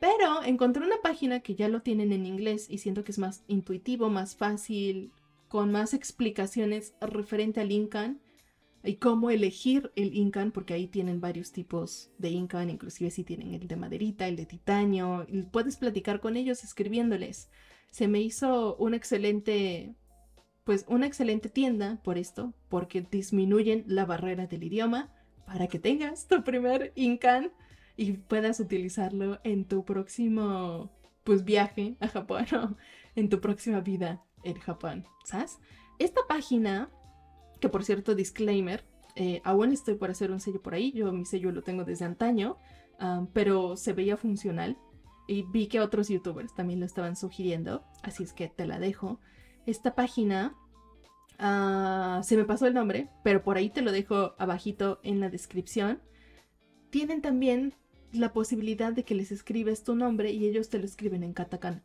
Pero 0.00 0.44
encontré 0.44 0.84
una 0.84 1.02
página 1.02 1.40
que 1.40 1.56
ya 1.56 1.68
lo 1.68 1.82
tienen 1.82 2.12
en 2.12 2.24
inglés 2.24 2.66
y 2.70 2.78
siento 2.78 3.02
que 3.02 3.10
es 3.10 3.18
más 3.18 3.42
intuitivo, 3.48 4.08
más 4.08 4.36
fácil, 4.36 5.10
con 5.48 5.72
más 5.72 5.92
explicaciones 5.92 6.94
referente 7.00 7.60
al 7.60 7.72
Incan 7.72 8.20
y 8.84 8.96
cómo 8.96 9.30
elegir 9.30 9.92
el 9.96 10.14
Incan, 10.14 10.52
porque 10.52 10.74
ahí 10.74 10.86
tienen 10.86 11.20
varios 11.20 11.52
tipos 11.52 12.10
de 12.18 12.30
Incan, 12.30 12.70
inclusive 12.70 13.10
si 13.10 13.24
tienen 13.24 13.54
el 13.54 13.66
de 13.66 13.76
maderita, 13.76 14.28
el 14.28 14.36
de 14.36 14.46
titanio, 14.46 15.26
puedes 15.50 15.76
platicar 15.76 16.20
con 16.20 16.36
ellos 16.36 16.64
escribiéndoles. 16.64 17.50
Se 17.90 18.08
me 18.08 18.20
hizo 18.20 18.76
un 18.76 18.94
excelente 18.94 19.94
pues 20.68 20.84
una 20.86 21.06
excelente 21.06 21.48
tienda 21.48 21.98
por 22.04 22.18
esto, 22.18 22.52
porque 22.68 23.00
disminuyen 23.00 23.84
la 23.86 24.04
barrera 24.04 24.46
del 24.46 24.64
idioma 24.64 25.10
para 25.46 25.66
que 25.66 25.78
tengas 25.78 26.28
tu 26.28 26.44
primer 26.44 26.92
Incan 26.94 27.52
y 27.96 28.12
puedas 28.12 28.60
utilizarlo 28.60 29.40
en 29.44 29.64
tu 29.64 29.86
próximo 29.86 30.92
pues 31.24 31.42
viaje 31.44 31.96
a 32.00 32.08
Japón 32.08 32.44
o 32.54 32.76
en 33.16 33.30
tu 33.30 33.40
próxima 33.40 33.80
vida 33.80 34.22
en 34.44 34.58
Japón, 34.58 35.06
¿sabes? 35.24 35.58
Esta 35.98 36.20
página, 36.28 36.90
que 37.60 37.68
por 37.68 37.84
cierto, 37.84 38.14
disclaimer, 38.14 38.84
eh, 39.16 39.40
aún 39.44 39.72
estoy 39.72 39.94
por 39.94 40.10
hacer 40.10 40.30
un 40.30 40.40
sello 40.40 40.62
por 40.62 40.74
ahí, 40.74 40.92
yo 40.92 41.12
mi 41.12 41.24
sello 41.24 41.50
lo 41.50 41.62
tengo 41.62 41.84
desde 41.84 42.04
antaño, 42.04 42.56
pero 43.32 43.76
se 43.76 43.92
veía 43.92 44.16
funcional 44.16 44.76
y 45.28 45.42
vi 45.42 45.68
que 45.68 45.80
otros 45.80 46.08
youtubers 46.08 46.54
también 46.54 46.80
lo 46.80 46.86
estaban 46.86 47.14
sugiriendo, 47.14 47.84
así 48.02 48.24
es 48.24 48.32
que 48.32 48.48
te 48.48 48.66
la 48.66 48.80
dejo. 48.80 49.20
Esta 49.66 49.94
página 49.94 50.56
ah, 51.38 52.22
se 52.24 52.36
me 52.36 52.44
pasó 52.44 52.66
el 52.66 52.74
nombre, 52.74 53.10
pero 53.22 53.44
por 53.44 53.58
ahí 53.58 53.68
te 53.68 53.82
lo 53.82 53.92
dejo 53.92 54.34
abajito 54.38 54.98
en 55.02 55.20
la 55.20 55.28
descripción. 55.28 56.00
Tienen 56.90 57.20
también 57.20 57.74
la 58.10 58.32
posibilidad 58.32 58.92
de 58.92 59.04
que 59.04 59.14
les 59.14 59.30
escribes 59.30 59.84
tu 59.84 59.94
nombre 59.94 60.32
y 60.32 60.46
ellos 60.46 60.70
te 60.70 60.78
lo 60.78 60.86
escriben 60.86 61.22
en 61.22 61.34
katakana. 61.34 61.84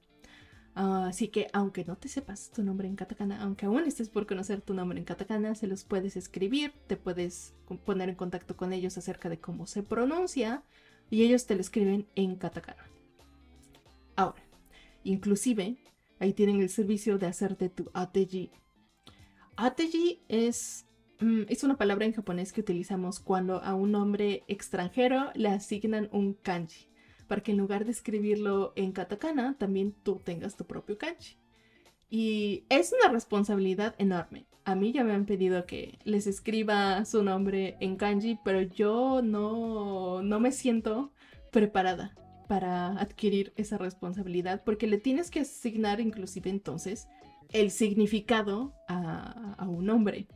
Ah, 0.75 1.07
así 1.07 1.27
que 1.27 1.47
aunque 1.53 1.85
no 1.85 1.95
te 1.97 2.07
sepas 2.07 2.51
tu 2.51 2.63
nombre 2.63 2.87
en 2.87 2.95
katakana, 2.95 3.41
aunque 3.41 3.67
aún 3.67 3.83
estés 3.85 4.09
por 4.09 4.25
conocer 4.25 4.61
tu 4.61 4.73
nombre 4.73 4.97
en 4.97 5.05
katakana, 5.05 5.53
se 5.55 5.67
los 5.67 5.83
puedes 5.83 6.15
escribir, 6.17 6.73
te 6.87 6.97
puedes 6.97 7.53
poner 7.85 8.09
en 8.09 8.15
contacto 8.15 8.57
con 8.57 8.73
ellos 8.73 8.97
acerca 8.97 9.29
de 9.29 9.39
cómo 9.39 9.67
se 9.67 9.83
pronuncia 9.83 10.63
y 11.09 11.23
ellos 11.23 11.45
te 11.45 11.55
lo 11.55 11.61
escriben 11.61 12.07
en 12.15 12.35
katakana. 12.37 12.83
Ahora, 14.15 14.43
inclusive 15.03 15.77
Ahí 16.23 16.31
tienen 16.31 16.61
el 16.61 16.69
servicio 16.69 17.17
de 17.17 17.27
hacerte 17.27 17.67
tu 17.67 17.91
ateji. 17.93 18.49
Ateji 19.57 20.21
es, 20.29 20.85
mm, 21.19 21.41
es 21.49 21.65
una 21.65 21.77
palabra 21.77 22.05
en 22.05 22.13
japonés 22.13 22.53
que 22.53 22.61
utilizamos 22.61 23.19
cuando 23.19 23.61
a 23.61 23.73
un 23.73 23.91
nombre 23.91 24.45
extranjero 24.47 25.31
le 25.35 25.49
asignan 25.49 26.07
un 26.13 26.33
kanji. 26.33 26.87
Para 27.27 27.41
que 27.41 27.51
en 27.51 27.57
lugar 27.57 27.85
de 27.85 27.91
escribirlo 27.91 28.73
en 28.75 28.91
katakana, 28.91 29.55
también 29.57 29.93
tú 30.03 30.21
tengas 30.23 30.55
tu 30.55 30.65
propio 30.65 30.97
kanji. 30.97 31.37
Y 32.09 32.65
es 32.69 32.93
una 32.93 33.11
responsabilidad 33.11 33.95
enorme. 33.97 34.45
A 34.65 34.75
mí 34.75 34.91
ya 34.91 35.03
me 35.03 35.13
han 35.13 35.25
pedido 35.25 35.65
que 35.65 35.99
les 36.03 36.27
escriba 36.27 37.03
su 37.05 37.23
nombre 37.23 37.75
en 37.79 37.95
kanji, 37.95 38.39
pero 38.45 38.61
yo 38.61 39.21
no, 39.23 40.21
no 40.21 40.39
me 40.39 40.51
siento 40.51 41.11
preparada 41.51 42.15
para 42.47 42.99
adquirir 42.99 43.53
esa 43.55 43.77
responsabilidad, 43.77 44.63
porque 44.63 44.87
le 44.87 44.99
tienes 44.99 45.31
que 45.31 45.39
asignar 45.39 45.99
inclusive 45.99 46.49
entonces 46.49 47.07
el 47.51 47.71
significado 47.71 48.73
a, 48.87 49.65
un 49.67 49.89
hombre. 49.89 50.27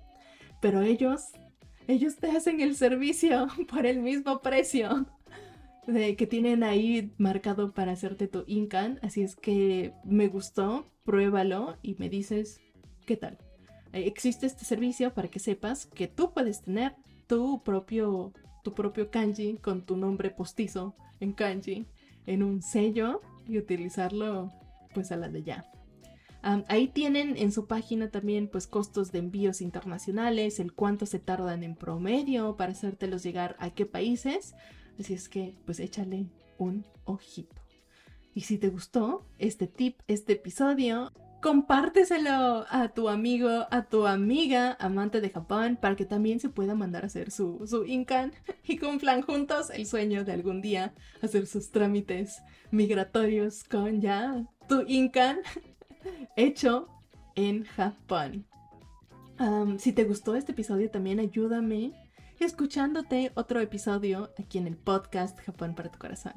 Pero 0.61 0.81
ellos, 0.81 1.25
ellos 1.87 2.15
te 2.15 2.31
hacen 2.31 2.61
el 2.61 2.75
servicio 2.75 3.47
por 3.69 3.85
el 3.85 4.01
mismo 4.01 4.41
precio 4.41 5.05
de 5.87 6.15
que 6.15 6.27
tienen 6.27 6.63
ahí 6.63 7.11
marcado 7.17 7.73
para 7.73 7.93
hacerte 7.93 8.27
tu 8.27 8.43
Incan. 8.45 8.99
Así 9.01 9.23
es 9.23 9.35
que 9.35 9.93
me 10.03 10.27
gustó, 10.27 10.85
pruébalo 11.03 11.77
y 11.81 11.95
me 11.95 12.09
dices 12.09 12.59
qué 13.05 13.17
tal. 13.17 13.37
Eh, 13.93 14.03
existe 14.05 14.45
este 14.45 14.65
servicio 14.65 15.13
para 15.13 15.29
que 15.29 15.39
sepas 15.39 15.85
que 15.85 16.07
tú 16.07 16.33
puedes 16.33 16.61
tener 16.61 16.95
tu 17.27 17.63
propio, 17.63 18.33
tu 18.63 18.73
propio 18.73 19.09
kanji 19.09 19.57
con 19.57 19.85
tu 19.85 19.97
nombre 19.97 20.29
postizo 20.29 20.95
en 21.19 21.33
kanji 21.33 21.87
en 22.25 22.43
un 22.43 22.61
sello 22.61 23.21
y 23.47 23.57
utilizarlo 23.57 24.51
pues 24.93 25.11
a 25.11 25.17
la 25.17 25.29
de 25.29 25.43
ya. 25.43 25.65
ahí 26.41 26.87
tienen 26.87 27.37
en 27.37 27.51
su 27.51 27.67
página 27.67 28.09
también 28.09 28.47
pues 28.47 28.67
costos 28.67 29.11
de 29.11 29.19
envíos 29.19 29.61
internacionales, 29.61 30.59
el 30.59 30.73
cuánto 30.73 31.05
se 31.05 31.19
tardan 31.19 31.63
en 31.63 31.75
promedio 31.75 32.57
para 32.57 32.73
hacértelos 32.73 33.23
llegar 33.23 33.55
a 33.59 33.69
qué 33.69 33.85
países. 33.85 34.53
Así 34.99 35.13
es 35.13 35.29
que 35.29 35.55
pues 35.65 35.79
échale 35.79 36.27
un 36.57 36.85
ojito. 37.05 37.61
Y 38.33 38.41
si 38.41 38.57
te 38.57 38.69
gustó 38.69 39.25
este 39.39 39.67
tip, 39.67 39.99
este 40.07 40.33
episodio, 40.33 41.11
compárteselo 41.41 42.65
a 42.69 42.89
tu 42.93 43.09
amigo, 43.09 43.67
a 43.71 43.85
tu 43.85 44.07
amiga 44.07 44.77
amante 44.79 45.21
de 45.21 45.29
Japón 45.29 45.77
para 45.79 45.95
que 45.95 46.05
también 46.05 46.39
se 46.39 46.49
pueda 46.49 46.75
mandar 46.75 47.03
a 47.03 47.07
hacer 47.07 47.31
su, 47.31 47.65
su 47.67 47.85
Incan 47.85 48.33
y 48.63 48.77
cumplan 48.77 49.21
juntos 49.21 49.69
el 49.69 49.85
sueño 49.85 50.23
de 50.23 50.33
algún 50.33 50.61
día 50.61 50.93
hacer 51.21 51.47
sus 51.47 51.71
trámites 51.71 52.41
migratorios 52.71 53.63
con 53.63 54.01
ya 54.01 54.45
tu 54.67 54.83
Incan 54.87 55.39
hecho 56.35 56.87
en 57.35 57.63
Japón. 57.65 58.45
si 59.77 59.93
te 59.93 60.03
gustó 60.03 60.35
este 60.35 60.51
episodio 60.51 60.89
también 60.89 61.19
ayúdame 61.19 61.93
escuchándote 62.45 63.31
otro 63.35 63.59
episodio 63.59 64.33
aquí 64.37 64.57
en 64.57 64.67
el 64.67 64.77
podcast 64.77 65.39
Japón 65.39 65.75
para 65.75 65.91
tu 65.91 65.97
corazón. 65.99 66.33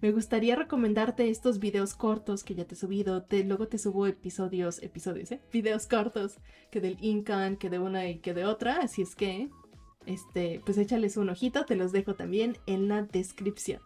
Me 0.00 0.12
gustaría 0.12 0.54
recomendarte 0.54 1.30
estos 1.30 1.58
videos 1.58 1.94
cortos 1.94 2.44
que 2.44 2.54
ya 2.54 2.66
te 2.66 2.74
he 2.74 2.78
subido. 2.78 3.26
luego 3.30 3.68
te 3.68 3.78
subo 3.78 4.06
episodios, 4.06 4.82
episodios, 4.82 5.32
¿eh? 5.32 5.40
Videos 5.52 5.86
cortos 5.86 6.36
que 6.70 6.80
del 6.80 6.98
Incan, 7.00 7.56
que 7.56 7.70
de 7.70 7.78
una 7.78 8.06
y 8.08 8.18
que 8.18 8.34
de 8.34 8.44
otra. 8.44 8.80
Así 8.82 9.02
es 9.02 9.14
que, 9.14 9.48
este, 10.04 10.60
pues 10.64 10.76
échales 10.78 11.16
un 11.16 11.30
ojito. 11.30 11.64
Te 11.64 11.76
los 11.76 11.92
dejo 11.92 12.14
también 12.14 12.58
en 12.66 12.88
la 12.88 13.02
descripción. 13.02 13.80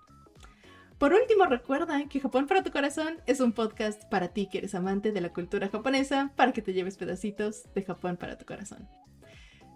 Por 0.98 1.12
último, 1.12 1.44
recuerda 1.46 2.08
que 2.08 2.18
Japón 2.18 2.48
para 2.48 2.64
tu 2.64 2.72
corazón 2.72 3.18
es 3.26 3.38
un 3.38 3.52
podcast 3.52 4.02
para 4.10 4.28
ti 4.28 4.48
que 4.50 4.58
eres 4.58 4.74
amante 4.74 5.12
de 5.12 5.20
la 5.20 5.32
cultura 5.32 5.68
japonesa, 5.68 6.32
para 6.34 6.52
que 6.52 6.62
te 6.62 6.72
lleves 6.72 6.96
pedacitos 6.96 7.62
de 7.74 7.82
Japón 7.82 8.16
para 8.16 8.36
tu 8.36 8.44
corazón. 8.44 8.88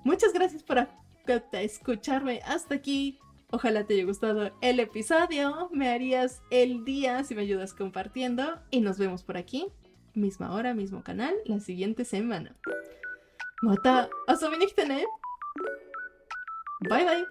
Muchas 0.02 0.32
gracias 0.32 0.64
por 0.64 0.88
escucharme 1.52 2.40
hasta 2.44 2.74
aquí. 2.74 3.18
Ojalá 3.50 3.86
te 3.86 3.94
haya 3.94 4.04
gustado 4.04 4.50
el 4.60 4.80
episodio. 4.80 5.68
Me 5.72 5.90
harías 5.90 6.42
el 6.50 6.84
día 6.84 7.22
si 7.24 7.34
me 7.34 7.42
ayudas 7.42 7.74
compartiendo. 7.74 8.60
Y 8.70 8.80
nos 8.80 8.98
vemos 8.98 9.22
por 9.22 9.36
aquí, 9.36 9.68
misma 10.14 10.54
hora, 10.54 10.74
mismo 10.74 11.02
canal, 11.02 11.34
la 11.44 11.60
siguiente 11.60 12.04
semana. 12.04 12.56
Mata, 13.62 14.08
hasta 14.26 14.48
Bye 16.88 17.04
bye. 17.04 17.26